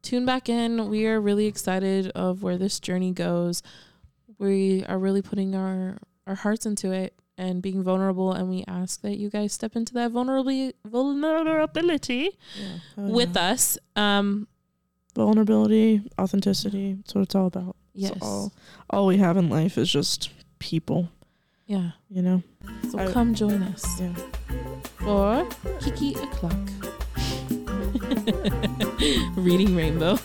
tune 0.00 0.24
back 0.24 0.48
in. 0.48 0.88
We 0.88 1.06
are 1.06 1.20
really 1.20 1.44
excited 1.44 2.08
of 2.12 2.42
where 2.42 2.56
this 2.56 2.80
journey 2.80 3.12
goes. 3.12 3.62
We 4.38 4.82
are 4.86 4.98
really 4.98 5.20
putting 5.20 5.54
our 5.54 5.98
our 6.26 6.36
hearts 6.36 6.64
into 6.64 6.90
it 6.90 7.12
and 7.36 7.60
being 7.60 7.82
vulnerable. 7.82 8.32
And 8.32 8.48
we 8.48 8.64
ask 8.66 9.02
that 9.02 9.18
you 9.18 9.28
guys 9.28 9.52
step 9.52 9.76
into 9.76 9.92
that 9.92 10.10
vulnerability 10.10 10.72
vulnerability 10.86 12.30
Yeah. 12.58 12.78
Oh, 12.96 13.10
with 13.10 13.36
yeah. 13.36 13.50
us. 13.50 13.76
Um, 13.94 14.48
vulnerability, 15.14 16.00
authenticity. 16.18 16.94
That's 16.94 17.14
what 17.14 17.20
it's 17.22 17.34
all 17.34 17.46
about. 17.46 17.76
yes. 17.92 18.14
So 18.20 18.26
all 18.26 18.52
all 18.88 19.06
we 19.06 19.18
have 19.18 19.36
in 19.36 19.50
life 19.50 19.76
is 19.76 19.90
just 19.92 20.30
people, 20.60 21.10
Yeah. 21.66 21.90
you 22.08 22.22
know? 22.22 22.42
So 22.90 22.98
I- 22.98 23.12
come 23.12 23.34
join 23.34 23.62
us 23.62 23.84
Yeah. 24.00 24.14
for 24.98 25.46
Kiki 25.80 26.14
o'clock. 26.14 26.56
Reading 29.36 29.74
Rainbow. 29.76 30.16